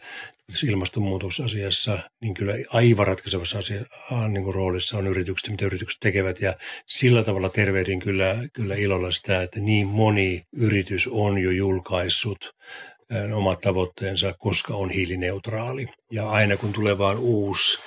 [0.68, 3.82] ilmastonmuutosasiassa niin kyllä aivan ratkaisevassa asia,
[4.30, 6.54] niin kuin roolissa on yritykset, mitä yritykset tekevät ja
[6.88, 12.52] sillä tavalla tervehdin kyllä, kyllä ilolla sitä, että niin moni yritys on jo julkaissut
[13.34, 15.88] omat tavoitteensa, koska on hiilineutraali.
[16.12, 17.80] Ja aina kun tulee vaan uusi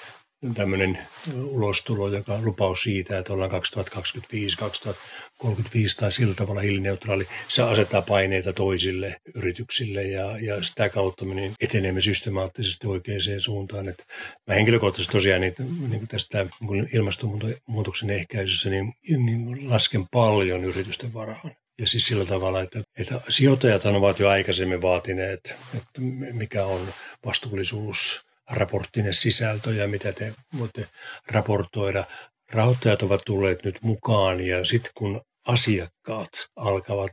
[0.54, 0.98] tämmöinen
[1.42, 8.52] ulostulo, joka lupaus siitä, että ollaan 2025, 2035 tai sillä tavalla hiilineutraali, se asettaa paineita
[8.52, 13.88] toisille yrityksille ja, ja sitä kautta me niin etenemme systemaattisesti oikeaan suuntaan.
[13.88, 14.04] Että
[14.46, 15.54] mä henkilökohtaisesti tosiaan niin,
[15.88, 21.50] niin tästä niin ilmastonmuutoksen ehkäisyssä niin, niin lasken paljon yritysten varaan.
[21.80, 26.00] Ja siis sillä tavalla, että, että sijoittajat ovat jo aikaisemmin vaatineet, että
[26.32, 26.88] mikä on
[27.26, 30.88] vastuullisuus raporttinen sisältö ja mitä te voitte
[31.26, 32.04] raportoida.
[32.52, 37.10] Rahoittajat ovat tulleet nyt mukaan ja sitten kun asiakkaat alkavat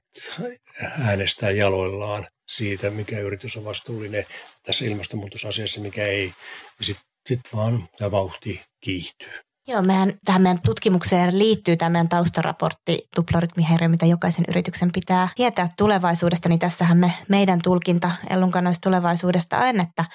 [0.99, 4.25] äänestää jaloillaan siitä, mikä yritys on vastuullinen
[4.63, 6.33] tässä ilmastonmuutosasiassa, mikä ei,
[6.79, 9.46] niin sitten sit vaan tämä vauhti kiihtyy.
[9.69, 15.69] Joo, meidän, tähän meidän tutkimukseen liittyy tämä meidän taustaraportti tuplarytmihäiriö, mitä jokaisen yrityksen pitää tietää
[15.77, 20.05] tulevaisuudesta, niin tässähän me, meidän tulkinta Ellunkanoista tulevaisuudesta on, että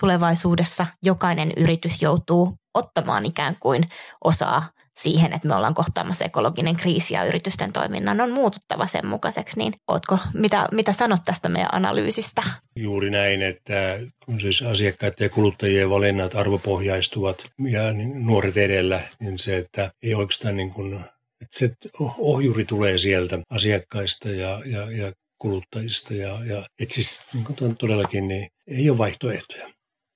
[0.00, 3.84] tulevaisuudessa jokainen yritys joutuu ottamaan ikään kuin
[4.24, 4.68] osaa
[4.98, 9.72] siihen, että me ollaan kohtaamassa ekologinen kriisi ja yritysten toiminnan on muututtava sen mukaiseksi, niin
[9.88, 12.42] ootko, mitä, mitä sanot tästä meidän analyysistä?
[12.76, 19.38] Juuri näin, että kun siis asiakkaiden ja kuluttajien valinnat arvopohjaistuvat ja niin nuoret edellä, niin
[19.38, 20.94] se, että ei oikeastaan niin kuin,
[21.40, 21.70] että se
[22.18, 28.28] ohjuri tulee sieltä asiakkaista ja, ja, ja kuluttajista ja, ja että siis niin kuin todellakin
[28.28, 29.68] niin ei ole vaihtoehtoja.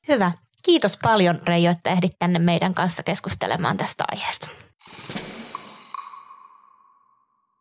[0.09, 0.33] Hyvä.
[0.63, 4.49] Kiitos paljon Reijo, että ehdit tänne meidän kanssa keskustelemaan tästä aiheesta.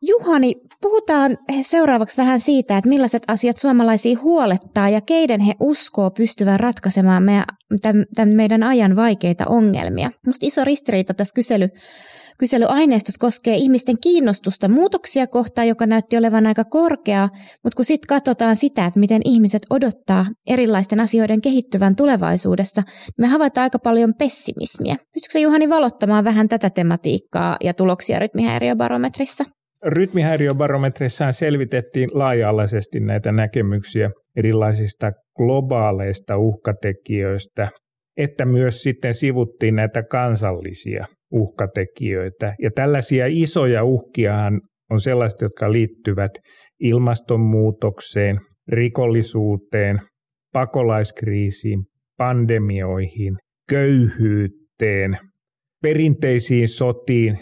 [0.08, 6.60] Juhani, puhutaan seuraavaksi vähän siitä, että millaiset asiat suomalaisia huolettaa ja keiden he uskoo pystyvän
[6.60, 7.46] ratkaisemaan meidän,
[8.16, 10.12] tämän meidän ajan vaikeita ongelmia.
[10.26, 11.70] Minusta iso ristiriita tässä kysely,
[12.40, 17.30] Kyselyaineistossa koskee ihmisten kiinnostusta muutoksia kohtaan, joka näytti olevan aika korkea,
[17.64, 23.28] mutta kun sitten katsotaan sitä, että miten ihmiset odottaa erilaisten asioiden kehittyvän tulevaisuudessa, niin me
[23.28, 24.96] havaitaan aika paljon pessimismiä.
[25.14, 29.44] Pystytkö Juhani valottamaan vähän tätä tematiikkaa ja tuloksia rytmihäiriöbarometrissa?
[29.86, 37.70] Rytmihäiriöbarometrissaan selvitettiin laaja-alaisesti näitä näkemyksiä erilaisista globaaleista uhkatekijöistä,
[38.18, 42.56] että myös sitten sivuttiin näitä kansallisia uhkatekijöitä.
[42.62, 46.32] Ja tällaisia isoja uhkiahan on sellaiset, jotka liittyvät
[46.80, 50.00] ilmastonmuutokseen, rikollisuuteen,
[50.54, 51.84] pakolaiskriisiin,
[52.18, 53.38] pandemioihin,
[53.70, 55.18] köyhyyteen,
[55.82, 57.38] perinteisiin sotiin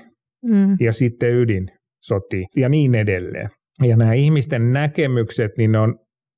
[0.46, 0.76] mm.
[0.80, 3.50] ja sitten ydinsotiin ja niin edelleen.
[3.84, 5.96] Ja nämä ihmisten näkemykset, niin ne on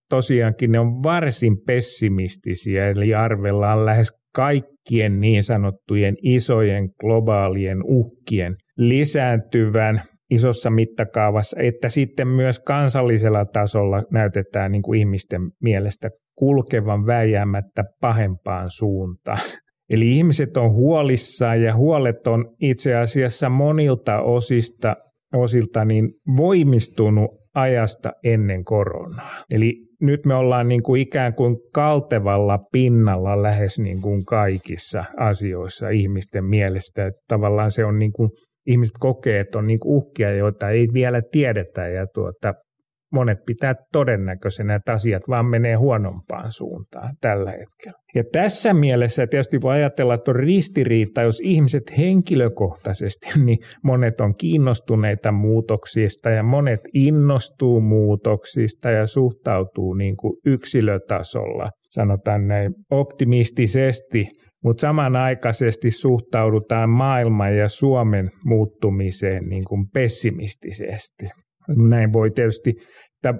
[0.09, 10.01] tosiaankin ne on varsin pessimistisiä, eli arvellaan lähes kaikkien niin sanottujen isojen globaalien uhkien lisääntyvän
[10.29, 18.67] isossa mittakaavassa, että sitten myös kansallisella tasolla näytetään niin kuin ihmisten mielestä kulkevan väijäämättä pahempaan
[18.69, 19.39] suuntaan.
[19.89, 24.95] Eli ihmiset on huolissaan ja huolet on itse asiassa monilta osista,
[25.33, 29.43] osilta niin voimistunut ajasta ennen koronaa.
[29.53, 35.89] Eli nyt me ollaan niin kuin ikään kuin kaltevalla pinnalla lähes niin kuin kaikissa asioissa
[35.89, 37.05] ihmisten mielestä.
[37.05, 38.29] Että tavallaan se on niin kuin,
[38.67, 42.53] ihmiset kokee, että on niin kuin uhkia, joita ei vielä tiedetä ja tuota,
[43.15, 47.99] monet pitää todennäköisenä, että asiat vaan menee huonompaan suuntaan tällä hetkellä.
[48.15, 54.35] Ja tässä mielessä tietysti voi ajatella, että on ristiriita, jos ihmiset henkilökohtaisesti, niin monet on
[54.35, 64.27] kiinnostuneita muutoksista ja monet innostuu muutoksista ja suhtautuu niin kuin yksilötasolla, sanotaan näin optimistisesti,
[64.63, 71.25] mutta samanaikaisesti suhtaudutaan maailman ja Suomen muuttumiseen niin kuin pessimistisesti.
[71.89, 72.73] Näin voi tietysti,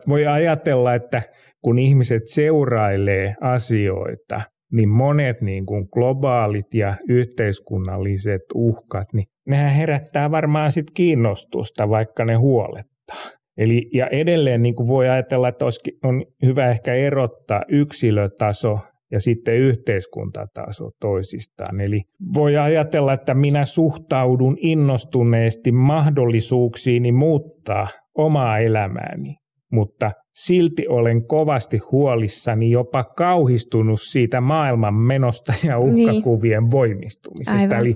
[0.10, 1.22] voi ajatella, että
[1.62, 10.32] kun ihmiset seurailee asioita, niin monet niin kuin globaalit ja yhteiskunnalliset uhkat, niin nehän herättää
[10.32, 13.30] varmaan sit kiinnostusta, vaikka ne huolettaa.
[13.58, 18.80] Eli, ja edelleen niin kuin voi ajatella, että olisi, on hyvä ehkä erottaa yksilötaso
[19.12, 21.82] ja sitten yhteiskuntataso toisistaan.
[21.82, 22.02] Eli
[22.34, 29.36] voi ajatella, että minä suhtaudun innostuneesti mahdollisuuksiini muuttaa omaa elämääni,
[29.76, 36.10] mutta silti olen kovasti huolissani, jopa kauhistunut siitä maailman menosta ja niin.
[36.10, 36.72] uhkakuvien niin.
[36.72, 37.62] voimistumisesta.
[37.62, 37.80] Aivan.
[37.80, 37.96] Eli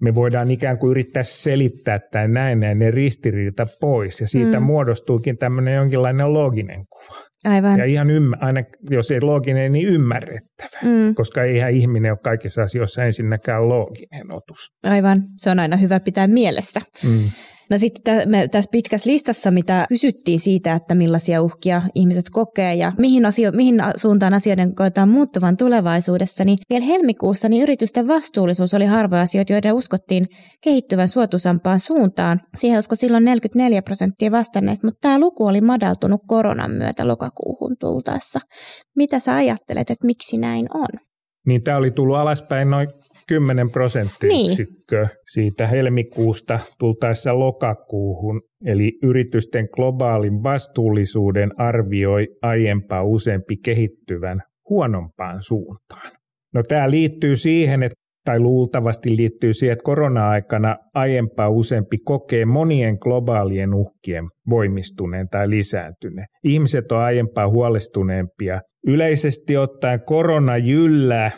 [0.00, 4.66] me voidaan ikään kuin yrittää selittää näin ne ristiriita pois, ja siitä mm.
[4.66, 7.20] muodostuukin tämmöinen jonkinlainen looginen kuva.
[7.44, 7.78] Aivan.
[7.78, 11.14] Ja ihan ymmär- aina jos ei looginen, niin ymmärrettävä, mm.
[11.14, 14.58] koska eihän ihminen ole kaikissa asioissa ensinnäkään looginen otus.
[14.82, 16.80] Aivan, se on aina hyvä pitää mielessä.
[17.04, 17.30] Mm.
[17.70, 23.26] No sitten tässä pitkässä listassa, mitä kysyttiin siitä, että millaisia uhkia ihmiset kokee ja mihin,
[23.26, 29.22] asio, mihin suuntaan asioiden koetaan muuttuvan tulevaisuudessa, niin vielä helmikuussa niin yritysten vastuullisuus oli harvoja
[29.22, 30.26] asioita, joiden uskottiin
[30.64, 32.40] kehittyvän suotuisampaan suuntaan.
[32.56, 38.40] Siihen usko silloin 44 prosenttia vastanneista, mutta tämä luku oli madaltunut koronan myötä lokakuuhun tultaessa.
[38.96, 40.88] Mitä sä ajattelet, että miksi näin on?
[41.46, 42.88] Niin tämä oli tullut alaspäin noin
[43.28, 45.10] 10 prosenttiyksikköä niin.
[45.32, 48.42] siitä helmikuusta tultaessa lokakuuhun.
[48.64, 56.12] Eli yritysten globaalin vastuullisuuden arvioi aiempaa useampi kehittyvän huonompaan suuntaan.
[56.54, 62.96] No tämä liittyy siihen, että tai luultavasti liittyy siihen, että korona-aikana aiempaa useampi kokee monien
[63.00, 66.26] globaalien uhkien voimistuneen tai lisääntyneen.
[66.44, 68.60] Ihmiset on aiempaa huolestuneempia.
[68.86, 71.30] Yleisesti ottaen korona jyllää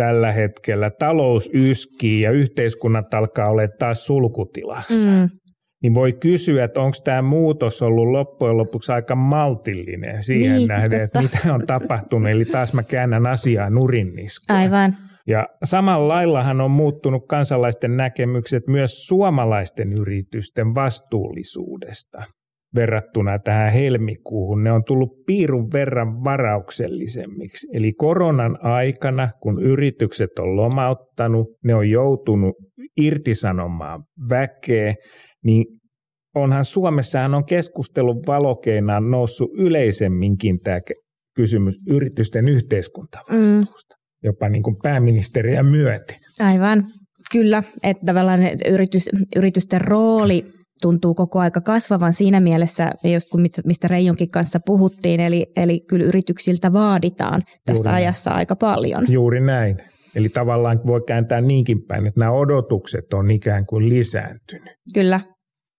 [0.00, 5.10] tällä hetkellä, talous yskii ja yhteiskunnat alkaa olla taas sulkutilassa.
[5.10, 5.28] Mm.
[5.82, 11.04] Niin voi kysyä, että onko tämä muutos ollut loppujen lopuksi aika maltillinen siihen niin, nähden,
[11.04, 12.30] että mitä on tapahtunut.
[12.30, 14.12] Eli taas mä käännän asiaa nurin
[14.48, 14.96] Aivan.
[15.26, 22.22] Ja samalla laillahan on muuttunut kansalaisten näkemykset myös suomalaisten yritysten vastuullisuudesta
[22.74, 27.66] verrattuna tähän helmikuuhun, ne on tullut piirun verran varauksellisemmiksi.
[27.74, 32.54] Eli koronan aikana, kun yritykset on lomauttanut, ne on joutunut
[32.96, 34.94] irtisanomaan väkeä,
[35.44, 35.64] niin
[36.34, 40.80] onhan Suomessahan on keskustelun valokeinaan noussut yleisemminkin tämä
[41.36, 44.28] kysymys yritysten yhteiskuntavastuusta, mm.
[44.28, 46.16] jopa niin kuin pääministeriä myöten.
[46.40, 46.84] Aivan,
[47.32, 50.44] kyllä, että tavallaan yritys, yritysten rooli
[50.80, 56.04] tuntuu koko aika kasvavan siinä mielessä, just kun mistä Reijonkin kanssa puhuttiin, eli, eli kyllä
[56.04, 58.38] yrityksiltä vaaditaan tässä Juuri ajassa näin.
[58.38, 59.06] aika paljon.
[59.08, 59.78] Juuri näin.
[60.14, 64.76] Eli tavallaan voi kääntää niinkin päin, että nämä odotukset on ikään kuin lisääntynyt.
[64.94, 65.20] Kyllä,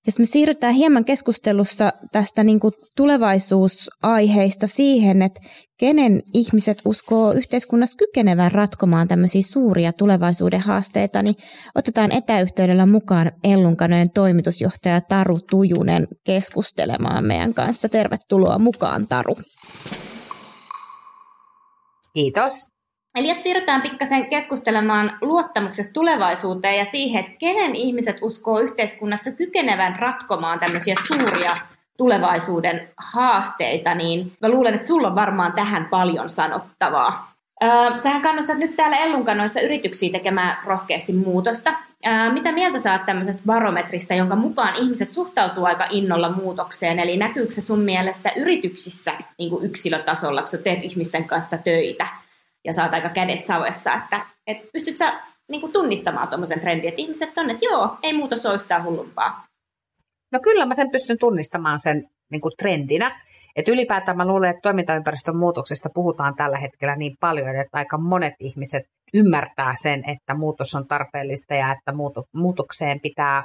[0.08, 5.42] jos me siirrytään hieman keskustelussa tästä niin kuin tulevaisuusaiheista siihen, että
[5.78, 11.36] kenen ihmiset uskoo yhteiskunnassa kykenevän ratkomaan tämmöisiä suuria tulevaisuuden haasteita, niin
[11.76, 17.90] otetaan etäyhteydellä mukaan Ellunkanojen toimitusjohtaja Taru Tujunen keskustelemaan meidän kanssa.
[17.90, 19.38] Tervetuloa mukaan, Taru.
[22.14, 22.71] Kiitos.
[23.16, 30.00] Eli jos siirrytään pikkasen keskustelemaan luottamuksesta tulevaisuuteen ja siihen, että kenen ihmiset uskoo yhteiskunnassa kykenevän
[30.00, 31.58] ratkomaan tämmöisiä suuria
[31.98, 37.32] tulevaisuuden haasteita, niin mä luulen, että sulla on varmaan tähän paljon sanottavaa.
[37.64, 41.74] Öö, sähän kannustat nyt täällä Ellunkanoissa yrityksiä tekemään rohkeasti muutosta.
[42.06, 47.00] Öö, mitä mieltä sä oot tämmöisestä barometrista, jonka mukaan ihmiset suhtautuu aika innolla muutokseen?
[47.00, 52.08] Eli näkyykö se sun mielestä yrityksissä niin kuin yksilötasolla, kun sä teet ihmisten kanssa töitä?
[52.66, 55.20] Ja saat aika kädet savessa, että et pystyt sä
[55.50, 59.46] niin kuin tunnistamaan tuommoisen trendin, että ihmiset on, että joo, ei muutos ole yhtään hullumpaa.
[60.32, 63.22] No kyllä mä sen pystyn tunnistamaan sen niin kuin trendinä.
[63.56, 68.34] Et ylipäätään mä luulen, että toimintaympäristön muutoksesta puhutaan tällä hetkellä niin paljon, että aika monet
[68.40, 71.94] ihmiset ymmärtää sen, että muutos on tarpeellista ja että
[72.34, 73.44] muutokseen pitää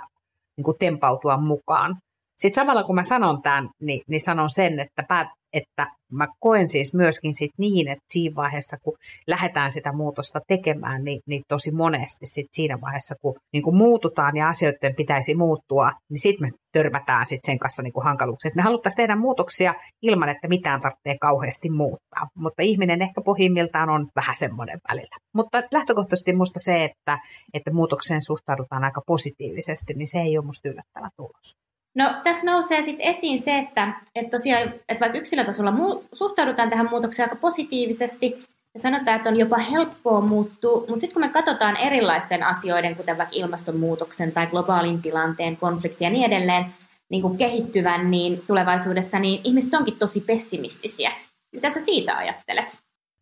[0.57, 1.97] niin kuin tempautua mukaan.
[2.37, 6.69] Sitten samalla kun mä sanon tämän, niin, niin sanon sen, että, päät, että mä koen
[6.69, 11.71] siis myöskin sit niin, että siinä vaiheessa, kun lähdetään sitä muutosta tekemään, niin, niin tosi
[11.71, 17.27] monesti sit siinä vaiheessa, kun niin muututaan ja asioiden pitäisi muuttua, niin sitten me törmätään
[17.27, 18.51] sit sen kanssa niin hankaluuksia.
[18.55, 24.07] Me haluttaisiin tehdä muutoksia ilman, että mitään tarvitsee kauheasti muuttaa, mutta ihminen ehkä pohjimmiltaan on
[24.17, 25.17] vähän semmoinen välillä.
[25.35, 27.19] Mutta lähtökohtaisesti minusta se, että,
[27.55, 31.57] että muutokseen suhtaudutaan aika positiivisesti, niin se ei ole minusta yllättävä tulos.
[31.97, 36.91] No tässä nousee sitten esiin se, että, että tosiaan, että vaikka yksilötasolla muu, suhtaudutaan tähän
[36.91, 41.77] muutokseen aika positiivisesti, ja sanotaan, että on jopa helppoa muuttua, mutta sitten kun me katsotaan
[41.77, 46.67] erilaisten asioiden, kuten vaikka ilmastonmuutoksen tai globaalin tilanteen, konflikti ja niin edelleen,
[47.09, 51.13] niin kuin kehittyvän niin tulevaisuudessa, niin ihmiset onkin tosi pessimistisiä.
[51.53, 52.77] Mitä sä siitä ajattelet?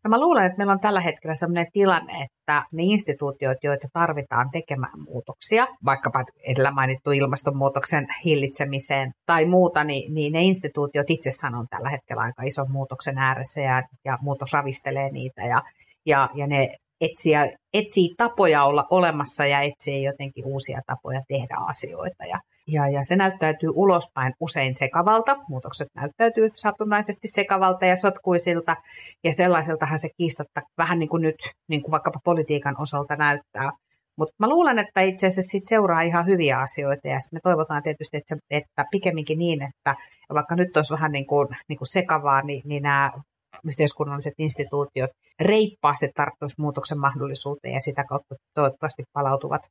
[0.04, 4.50] No mä luulen, että meillä on tällä hetkellä sellainen tilanne, että ne instituutiot, joita tarvitaan
[4.50, 11.66] tekemään muutoksia, vaikkapa edellä mainittu ilmastonmuutoksen hillitsemiseen tai muuta, niin, niin ne instituutiot itsessään on
[11.70, 15.62] tällä hetkellä aika ison muutoksen ääressä ja, ja muutos ravistelee niitä ja,
[16.06, 16.68] ja, ja ne
[17.00, 22.24] etsiä, etsii tapoja olla olemassa ja etsii jotenkin uusia tapoja tehdä asioita.
[22.24, 25.36] Ja, ja, ja se näyttäytyy ulospäin usein sekavalta.
[25.48, 28.76] Muutokset näyttäytyy satunnaisesti sekavalta ja sotkuisilta.
[29.24, 31.36] Ja sellaiseltahan se kiistatta vähän niin kuin nyt,
[31.68, 33.70] niin kuin vaikkapa politiikan osalta näyttää.
[34.18, 38.16] Mutta mä luulen, että itse asiassa sit seuraa ihan hyviä asioita ja me toivotaan tietysti,
[38.16, 39.94] että, se, että pikemminkin niin, että
[40.34, 43.12] vaikka nyt olisi vähän niin kuin, niin kuin sekavaa, niin, niin nämä
[43.64, 49.62] yhteiskunnalliset instituutiot reippaasti tarttuisivat muutoksen mahdollisuuteen ja sitä kautta toivottavasti palautuvat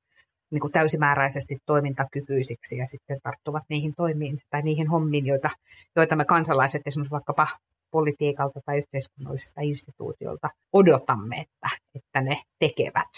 [0.54, 5.50] niin kuin täysimääräisesti toimintakykyisiksi ja sitten tarttuvat niihin toimiin tai niihin hommiin, joita,
[5.96, 7.48] joita me kansalaiset esimerkiksi vaikkapa
[7.92, 13.10] politiikalta tai yhteiskunnallisista instituutiolta odotamme, että, että ne tekevät.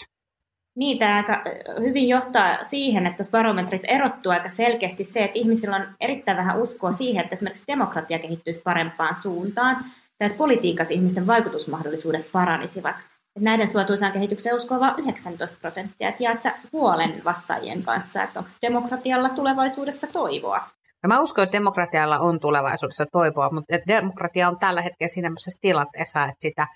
[0.76, 1.42] Niitä aika
[1.80, 6.60] hyvin johtaa siihen, että tässä barometrissa erottuu aika selkeästi se, että ihmisillä on erittäin vähän
[6.60, 9.76] uskoa siihen, että esimerkiksi demokratia kehittyisi parempaan suuntaan,
[10.18, 12.96] tai että politiikassa ihmisten vaikutusmahdollisuudet paranisivat–
[13.38, 16.08] näiden suotuisaan kehitykseen uskoo vain 19 prosenttia.
[16.08, 20.68] Että jaat sä huolen vastaajien kanssa, että onko demokratialla tulevaisuudessa toivoa?
[21.02, 26.24] No mä uskon, että demokratialla on tulevaisuudessa toivoa, mutta demokratia on tällä hetkellä siinä tilanteessa,
[26.24, 26.66] että sitä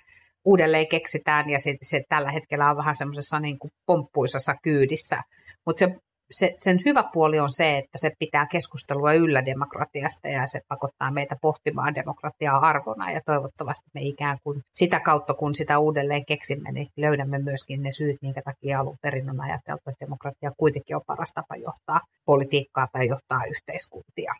[0.44, 5.22] uudelleen keksitään ja se, se tällä hetkellä on vähän semmoisessa niin kuin pomppuisessa kyydissä.
[5.66, 5.96] Mutta se
[6.30, 11.10] se, sen hyvä puoli on se, että se pitää keskustelua yllä demokratiasta ja se pakottaa
[11.10, 16.72] meitä pohtimaan demokratiaa arvona ja toivottavasti me ikään kuin sitä kautta, kun sitä uudelleen keksimme,
[16.72, 21.02] niin löydämme myöskin ne syyt, minkä takia alun perin on ajateltu, että demokratia kuitenkin on
[21.06, 24.34] paras tapa johtaa politiikkaa tai johtaa yhteiskuntia.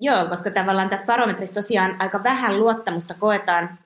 [0.00, 3.78] Joo, koska tavallaan tässä barometrissa tosiaan aika vähän luottamusta koetaan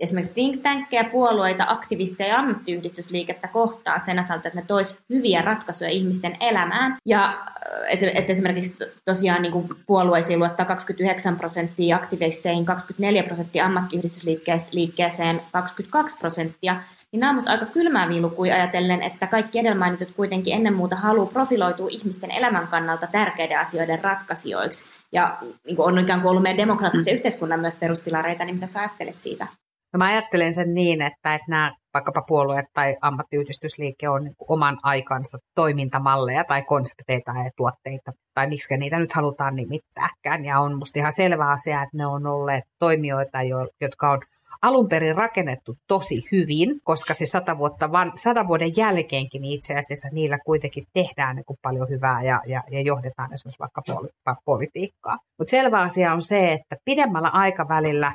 [0.00, 5.90] esimerkiksi think tankkeja, puolueita, aktivisteja ja ammattiyhdistysliikettä kohtaan sen osalta, että ne tois hyviä ratkaisuja
[5.90, 6.96] ihmisten elämään.
[7.06, 15.42] Ja äh, että esimerkiksi tosiaan niin kuin puolueisiin luottaa 29 prosenttia, aktivisteihin 24 prosenttia, ammattiyhdistysliikkeeseen
[15.52, 16.76] 22 prosenttia,
[17.12, 21.26] niin nämä on aika kylmääviä lukuja ajatellen, että kaikki edellä mainitut kuitenkin ennen muuta haluaa
[21.26, 24.84] profiloitua ihmisten elämän kannalta tärkeiden asioiden ratkaisijoiksi.
[25.12, 27.16] Ja niin kuin on ikään kuin ollut meidän demokraattisen mm.
[27.16, 29.46] yhteiskunnan myös peruspilareita, niin mitä sä ajattelet siitä?
[29.92, 34.78] No mä ajattelen sen niin, että, että nämä vaikkapa puolueet tai ammattiyhdistysliike on niin oman
[34.82, 40.44] aikansa toimintamalleja tai konsepteita ja tuotteita, tai miksi niitä nyt halutaan nimittääkään.
[40.44, 43.38] Ja on musta ihan selvä asia, että ne on olleet toimijoita,
[43.80, 44.20] jotka on
[44.62, 50.08] alun perin rakennettu tosi hyvin, koska se sata, vuotta van, sata vuoden jälkeenkin itse asiassa
[50.12, 54.08] niillä kuitenkin tehdään niin kuin paljon hyvää ja, ja, ja johdetaan esimerkiksi vaikka poli,
[54.44, 55.18] politiikkaa.
[55.38, 58.12] Mutta selvä asia on se, että pidemmällä aikavälillä,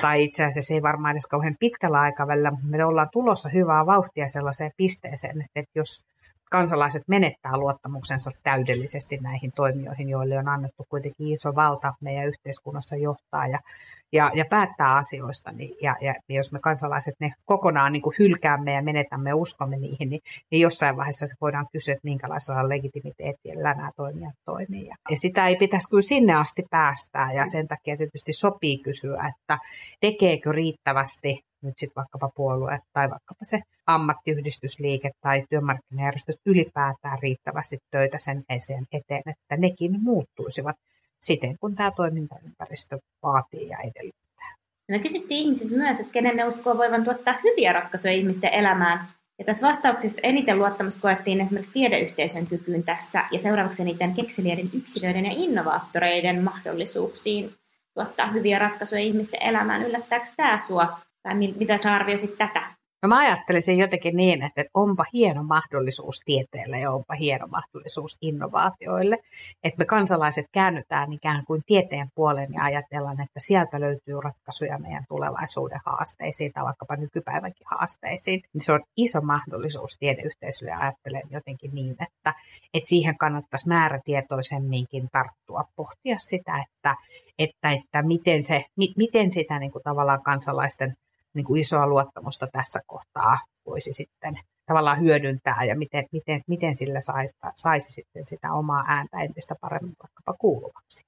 [0.00, 4.70] tai itse asiassa ei varmaan edes kauhean pitkällä aikavälillä, me ollaan tulossa hyvää vauhtia sellaiseen
[4.76, 6.02] pisteeseen, että jos
[6.52, 13.46] kansalaiset menettää luottamuksensa täydellisesti näihin toimijoihin, joille on annettu kuitenkin iso valta meidän yhteiskunnassa johtaa
[13.46, 13.58] ja,
[14.12, 15.52] ja, ja päättää asioista.
[15.52, 20.08] Niin, ja, ja jos me kansalaiset ne kokonaan niin kuin hylkäämme ja menetämme uskomme niihin,
[20.10, 24.86] niin, niin jossain vaiheessa se voidaan kysyä, että minkälaisella legitimiteetillä nämä toimijat toimii.
[24.86, 29.32] Ja, ja sitä ei pitäisi kyllä sinne asti päästää ja sen takia tietysti sopii kysyä,
[29.32, 29.58] että
[30.00, 38.18] tekeekö riittävästi nyt sitten vaikkapa puolue tai vaikkapa se ammattiyhdistysliike tai työmarkkinajärjestöt ylipäätään riittävästi töitä
[38.18, 38.44] sen
[38.92, 40.76] eteen, että nekin muuttuisivat
[41.20, 44.54] siten, kun tämä toimintaympäristö vaatii ja edellyttää.
[44.88, 49.08] Me kysyttiin ihmisiltä myös, että kenen ne uskoo voivan tuottaa hyviä ratkaisuja ihmisten elämään.
[49.38, 55.24] Ja tässä vastauksessa eniten luottamus koettiin esimerkiksi tiedeyhteisön kykyyn tässä ja seuraavaksi eniten kekseliäiden yksilöiden
[55.24, 57.54] ja innovaattoreiden mahdollisuuksiin
[57.94, 59.82] tuottaa hyviä ratkaisuja ihmisten elämään.
[59.82, 60.98] Yllättääkö tämä sua?
[61.22, 62.74] Tai mitä sä arvioisit tätä?
[63.02, 69.18] No mä ajattelisin jotenkin niin, että onpa hieno mahdollisuus tieteelle ja onpa hieno mahdollisuus innovaatioille,
[69.64, 75.04] että me kansalaiset käännytään ikään kuin tieteen puoleen ja ajatellaan, että sieltä löytyy ratkaisuja meidän
[75.08, 78.42] tulevaisuuden haasteisiin tai vaikkapa nykypäivänkin haasteisiin.
[78.54, 82.34] Niin se on iso mahdollisuus tiedeyhteisölle ja ajattelen jotenkin niin, että,
[82.74, 86.94] että siihen kannattaisi määrätietoisemminkin tarttua, pohtia sitä, että,
[87.38, 88.64] että, että miten, se,
[88.96, 90.96] miten sitä niin kuin tavallaan kansalaisten
[91.34, 97.00] niin kuin isoa luottamusta tässä kohtaa voisi sitten tavallaan hyödyntää ja miten, miten, miten sillä
[97.00, 101.04] saisi, saisi sitten sitä omaa ääntä entistä paremmin vaikkapa kuuluvaksi.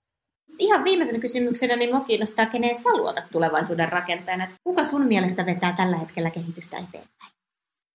[0.59, 4.49] Ihan viimeisenä kysymyksenä niin minua kiinnostaa, keneen sä luotat tulevaisuuden rakentajana.
[4.65, 7.34] Kuka sun mielestä vetää tällä hetkellä kehitystä eteenpäin?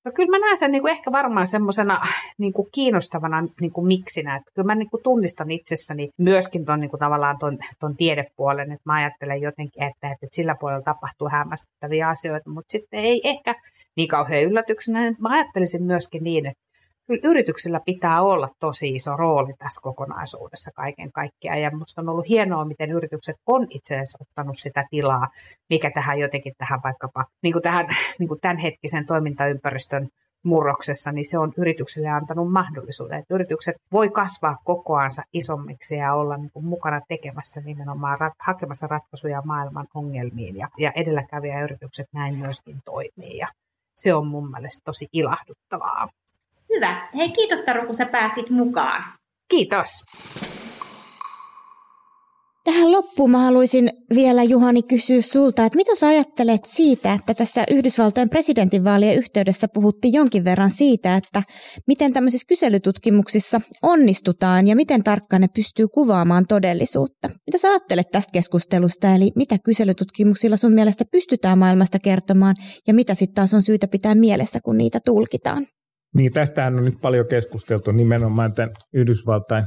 [0.06, 2.02] No kyllä mä näen sen niin kuin ehkä varmaan semmoisena
[2.38, 4.36] niin kuin kiinnostavana niin kuin miksinä.
[4.36, 8.72] Että kyllä mä niin kuin tunnistan itsessäni myöskin ton, niin kuin tavallaan ton, ton tiedepuolen.
[8.72, 13.56] Että mä ajattelen jotenkin, että, että sillä puolella tapahtuu hämmästyttäviä asioita, mutta sitten ei ehkä
[13.96, 15.00] niin kauhean yllätyksenä.
[15.20, 16.64] Mä ajattelisin myöskin niin, että
[17.10, 21.62] kyllä yrityksillä pitää olla tosi iso rooli tässä kokonaisuudessa kaiken kaikkiaan.
[21.62, 25.28] Ja minusta on ollut hienoa, miten yritykset on itse asiassa ottanut sitä tilaa,
[25.70, 27.88] mikä tähän jotenkin tähän vaikkapa niin kuin tähän
[28.20, 30.08] niin kuin tämänhetkisen toimintaympäristön
[30.44, 33.20] murroksessa, niin se on yrityksille antanut mahdollisuuden.
[33.20, 38.88] Että yritykset voi kasvaa kokoansa isommiksi ja olla niin kuin mukana tekemässä nimenomaan rat, hakemassa
[38.88, 40.56] ratkaisuja maailman ongelmiin.
[40.56, 43.38] Ja, ja edelläkävijäyritykset näin myöskin toimii.
[43.38, 43.48] Ja
[43.96, 46.08] se on mun mielestä tosi ilahduttavaa.
[46.80, 47.10] Hyvä.
[47.16, 49.04] Hei, kiitos Taru, kun sä pääsit mukaan.
[49.50, 49.90] Kiitos.
[52.64, 57.64] Tähän loppuun mä haluaisin vielä Juhani kysyä sulta, että mitä sä ajattelet siitä, että tässä
[57.72, 61.44] Yhdysvaltojen presidentinvaalien yhteydessä puhuttiin jonkin verran siitä, että
[61.88, 67.28] miten tämmöisissä kyselytutkimuksissa onnistutaan ja miten tarkkaan ne pystyy kuvaamaan todellisuutta.
[67.28, 72.56] Mitä sä ajattelet tästä keskustelusta, eli mitä kyselytutkimuksilla sun mielestä pystytään maailmasta kertomaan
[72.88, 75.66] ja mitä sitten taas on syytä pitää mielessä, kun niitä tulkitaan?
[76.16, 79.64] Niin, tästähän on nyt paljon keskusteltu nimenomaan tämän Yhdysvaltain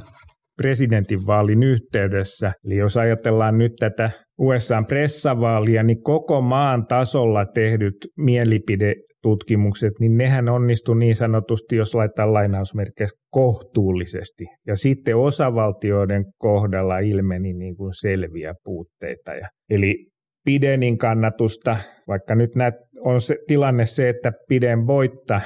[0.57, 2.53] presidentinvaalin yhteydessä.
[2.64, 10.95] Eli jos ajatellaan nyt tätä USA-pressavaalia, niin koko maan tasolla tehdyt mielipidetutkimukset, niin nehän onnistu
[10.95, 14.45] niin sanotusti, jos laittaa lainausmerkeissä kohtuullisesti.
[14.66, 19.34] Ja sitten osavaltioiden kohdalla ilmeni niin kuin selviä puutteita.
[19.34, 20.12] Ja, eli
[20.45, 21.76] Pidenin kannatusta,
[22.09, 25.40] vaikka nyt näet, on se tilanne se, että Piden voitta,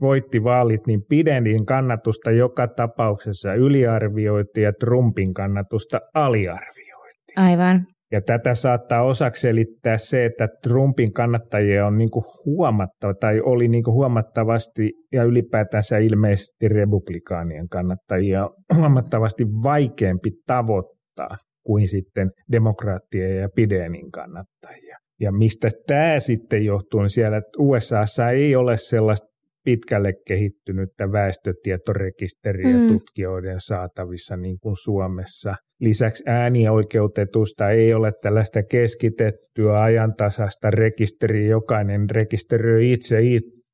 [0.00, 7.38] voitti vaalit, niin Pidenin kannatusta joka tapauksessa yliarvioitiin ja Trumpin kannatusta aliarvioitiin.
[7.38, 7.86] Aivan.
[8.12, 12.10] Ja tätä saattaa osaksi selittää se, että Trumpin kannattajia on niin
[12.44, 21.36] huomattava, tai oli niin huomattavasti, ja ylipäätänsä ilmeisesti republikaanien kannattajia huomattavasti vaikeampi tavoittaa
[21.68, 24.96] kuin sitten demokraattien ja Pidenin kannattajia.
[25.20, 29.28] Ja mistä tämä sitten johtuu, niin siellä USAssa ei ole sellaista
[29.64, 32.88] pitkälle kehittynyttä väestötietorekisteriä mm.
[32.88, 35.54] tutkijoiden saatavissa niin kuin Suomessa.
[35.80, 43.18] Lisäksi äänioikeutetusta ei ole tällaista keskitettyä ajantasasta rekisteriä, jokainen rekisteröi itse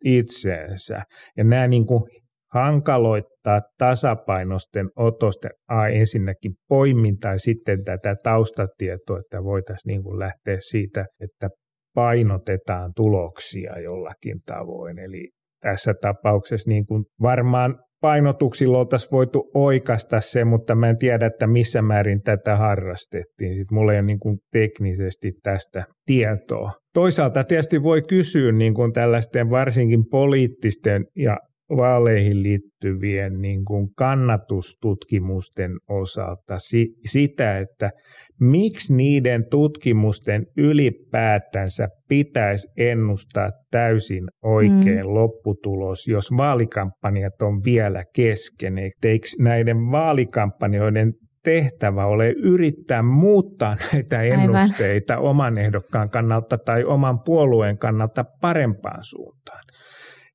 [0.04, 1.02] itseensä.
[1.36, 2.02] Ja nämä niin kuin
[2.54, 10.56] hankaloittaa tasapainosten otosten a, ensinnäkin poimintaa ja sitten tätä taustatietoa, että voitaisiin niin kuin lähteä
[10.58, 11.48] siitä, että
[11.94, 14.98] painotetaan tuloksia jollakin tavoin.
[14.98, 15.30] Eli
[15.62, 21.46] tässä tapauksessa niin kuin varmaan painotuksilla oltaisiin voitu oikasta se, mutta mä en tiedä, että
[21.46, 23.54] missä määrin tätä harrastettiin.
[23.54, 26.72] Sitten mulla ei ole niin kuin teknisesti tästä tietoa.
[26.94, 31.36] Toisaalta tietysti voi kysyä niin kuin tällaisten varsinkin poliittisten ja
[31.70, 37.90] vaaleihin liittyvien niin kuin kannatustutkimusten osalta si- sitä, että
[38.40, 45.14] miksi niiden tutkimusten ylipäätänsä pitäisi ennustaa täysin oikein mm.
[45.14, 48.78] lopputulos, jos vaalikampanjat on vielä kesken.
[48.78, 51.12] Eikö näiden vaalikampanjoiden
[51.44, 55.30] tehtävä ole yrittää muuttaa näitä ennusteita Aivan.
[55.30, 59.64] oman ehdokkaan kannalta tai oman puolueen kannalta parempaan suuntaan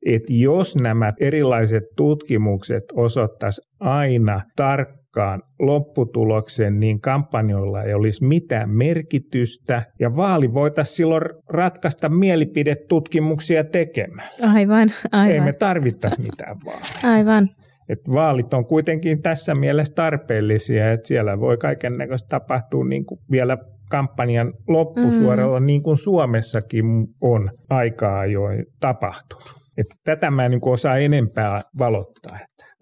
[0.05, 9.83] että jos nämä erilaiset tutkimukset osoittaisi aina tarkkaan lopputuloksen, niin kampanjoilla ei olisi mitään merkitystä
[9.99, 14.53] ja vaali voitaisiin silloin ratkaista mielipidetutkimuksia tekemällä.
[14.53, 15.31] Aivan, aivan.
[15.31, 17.15] Ei me tarvittaisi mitään vaaleja.
[17.17, 17.49] Aivan.
[17.89, 23.19] Et vaalit on kuitenkin tässä mielessä tarpeellisia, että siellä voi kaiken näköistä tapahtua niin kuin
[23.31, 23.57] vielä
[23.89, 25.65] kampanjan loppusuoralla, mm.
[25.65, 26.85] niin kuin Suomessakin
[27.21, 29.58] on aikaa ajoin tapahtunut.
[29.79, 32.39] Et tätä mä en niin osaa enempää valottaa.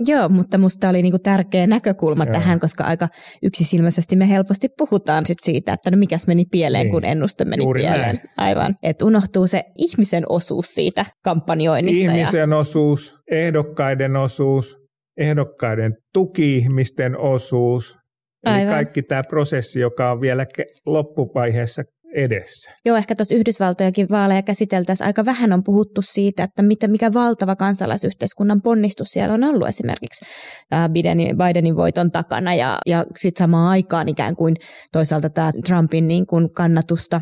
[0.07, 2.33] Joo, mutta musta oli niinku tärkeä näkökulma Joo.
[2.33, 3.07] tähän, koska aika
[3.43, 6.91] yksisilmäisesti me helposti puhutaan sit siitä, että no mikäs meni pieleen, niin.
[6.91, 8.01] kun ennuste meni Juuri pieleen.
[8.01, 8.19] Näin.
[8.37, 8.75] Aivan.
[8.83, 12.11] Että unohtuu se ihmisen osuus siitä kampanjoinnista.
[12.11, 12.57] Ihmisen ja...
[12.57, 14.77] osuus, ehdokkaiden osuus,
[15.17, 17.97] ehdokkaiden tuki-ihmisten osuus,
[18.45, 18.61] Aivan.
[18.61, 20.45] Eli kaikki tämä prosessi, joka on vielä
[20.85, 21.83] loppuvaiheessa
[22.17, 22.71] edessä.
[22.85, 27.55] Joo, ehkä tuossa Yhdysvaltojakin vaaleja käsiteltäessä aika vähän on puhuttu siitä, että mitä, mikä valtava
[27.55, 30.25] kansalaisyhteiskunnan ponnistus siellä on ollut esimerkiksi
[30.91, 34.55] Bidenin, Bidenin voiton takana ja, ja sitten samaan aikaan ikään kuin
[34.91, 37.21] toisaalta tämä Trumpin niin kuin kannatusta.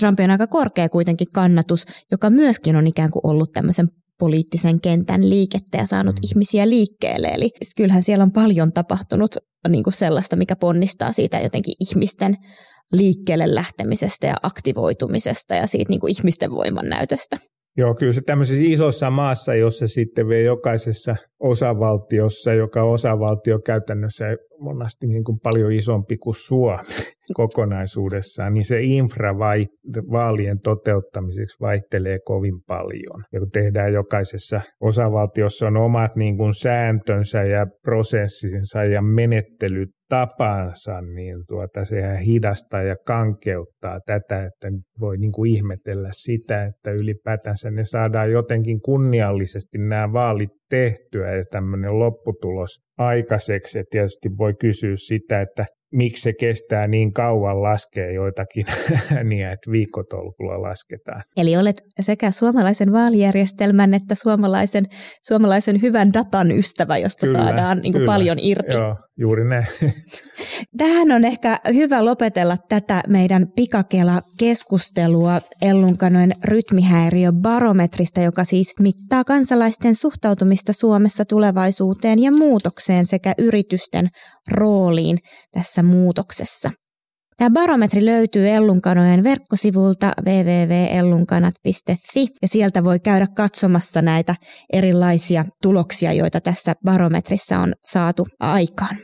[0.00, 3.86] Trumpin on aika korkea kuitenkin kannatus, joka myöskin on ikään kuin ollut tämmöisen
[4.18, 6.20] poliittisen kentän liikettä ja saanut mm.
[6.30, 7.28] ihmisiä liikkeelle.
[7.28, 9.36] Eli kyllähän siellä on paljon tapahtunut
[9.68, 12.36] niin kuin sellaista, mikä ponnistaa siitä jotenkin ihmisten
[12.92, 17.36] liikkeelle lähtemisestä ja aktivoitumisesta ja siitä niin kuin ihmisten voiman näytöstä.
[17.76, 24.24] Joo, kyllä se tämmöisessä isossa maassa, jossa sitten vielä jokaisessa osavaltiossa, joka osavaltio käytännössä
[24.58, 26.82] monasti niin kuin paljon isompi kuin Suomi
[27.36, 29.38] kokonaisuudessaan, niin se infra
[30.12, 33.24] vaalien toteuttamiseksi vaihtelee kovin paljon.
[33.32, 41.00] Ja kun tehdään jokaisessa osavaltiossa on omat niin kuin sääntönsä ja prosessinsa ja menettelyt tapansa,
[41.00, 44.68] niin tuota, sehän hidastaa ja kankeuttaa tätä, että
[45.00, 51.44] voi niin kuin ihmetellä sitä, että ylipäätänsä ne saadaan jotenkin kunniallisesti nämä vaalit tehtyä ja
[51.50, 53.78] tämmöinen lopputulos aikaiseksi.
[53.78, 58.66] Ja tietysti voi kysyä sitä, että miksi se kestää niin kauan laskea joitakin
[59.16, 61.22] ääniä, että viikkotolkulla lasketaan.
[61.36, 64.84] Eli olet sekä suomalaisen vaalijärjestelmän että suomalaisen,
[65.26, 68.74] suomalaisen hyvän datan ystävä, josta kyllä, saadaan niin kuin paljon irti.
[68.74, 69.66] Joo, juuri näin.
[70.78, 80.72] Tähän on ehkä hyvä lopetella tätä meidän pikakela-keskustelua Ellunkanojen rytmihäiriöbarometrista, joka siis mittaa kansalaisten suhtautumista
[80.72, 84.08] Suomessa tulevaisuuteen ja muutokseen sekä yritysten
[84.50, 85.18] rooliin
[85.52, 86.70] tässä muutoksessa.
[87.36, 94.34] Tämä barometri löytyy Ellunkanojen verkkosivulta www.ellunkanat.fi ja sieltä voi käydä katsomassa näitä
[94.72, 98.96] erilaisia tuloksia, joita tässä barometrissa on saatu aikaan.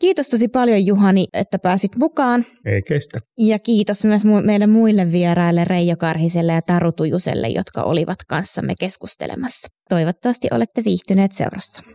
[0.00, 2.44] Kiitos tosi paljon Juhani, että pääsit mukaan.
[2.66, 3.20] Ei kestä.
[3.38, 9.68] Ja kiitos myös meille muille vieraille Reijo Karhiselle ja Taru Tujuselle, jotka olivat kanssamme keskustelemassa.
[9.88, 11.92] Toivottavasti olette viihtyneet seurassamme.